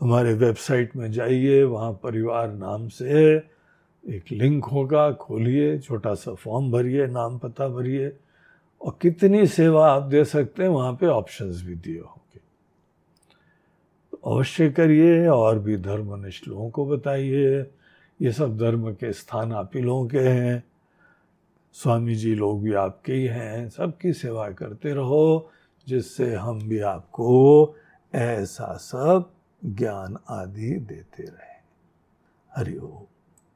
हमारे 0.00 0.34
वेबसाइट 0.34 0.96
में 0.96 1.12
जाइए, 1.12 1.62
वहाँ 1.62 1.92
परिवार 1.92 2.52
नाम 2.52 2.88
से 2.88 3.36
एक 4.08 4.24
लिंक 4.32 4.64
होगा, 4.64 5.12
खोलिए, 5.12 5.78
छोटा 5.78 6.14
सा 6.14 6.34
फॉर्म 6.34 6.70
भरिए, 6.70 7.06
नाम 7.06 7.38
पता 7.38 7.68
भरिए। 7.68 8.16
और 8.80 8.98
कितनी 9.02 9.46
सेवा 9.46 9.92
आप 9.92 10.02
दे 10.02 10.24
सकते 10.24 10.62
हैं, 10.62 10.70
वहाँ 10.70 10.92
पे 10.92 11.06
ऑप्शंस 11.06 11.62
भी 11.62 11.74
दिए 11.74 12.00
होंगे। 12.00 12.40
तो 14.10 14.36
अवश्य 14.36 14.70
करिए 14.70 15.26
और 15.26 15.58
भी 15.58 15.76
धर्मनिष्ठ 15.76 16.48
लोगों 16.48 16.70
को 16.70 16.86
बताइए। 16.86 17.70
ये 18.22 18.32
सब 18.32 18.58
धर्म 18.58 18.92
के 18.92 19.12
स्थान 19.12 19.52
आप 19.52 19.70
ही 19.74 19.80
लोगों 19.82 20.08
के 20.08 20.18
हैं। 20.18 20.64
स्वामी 21.72 22.14
जी 22.14 22.34
लोग 22.34 22.62
भी 22.62 22.74
आपके 22.74 23.12
ही 23.12 23.26
हैं। 23.26 23.68
सबकी 23.68 24.12
सेवा 24.12 24.50
करते 24.50 24.94
रहो, 24.94 25.50
जिससे 25.88 26.34
हम 26.34 26.68
भी 26.68 26.80
आपको 26.80 27.74
ऐसा 28.14 28.76
सब 28.76 29.30
ज्ञान 29.64 30.16
आदि 30.28 30.70
देते 30.70 31.22
रहे। 31.22 31.56
हरिओम 32.56 33.15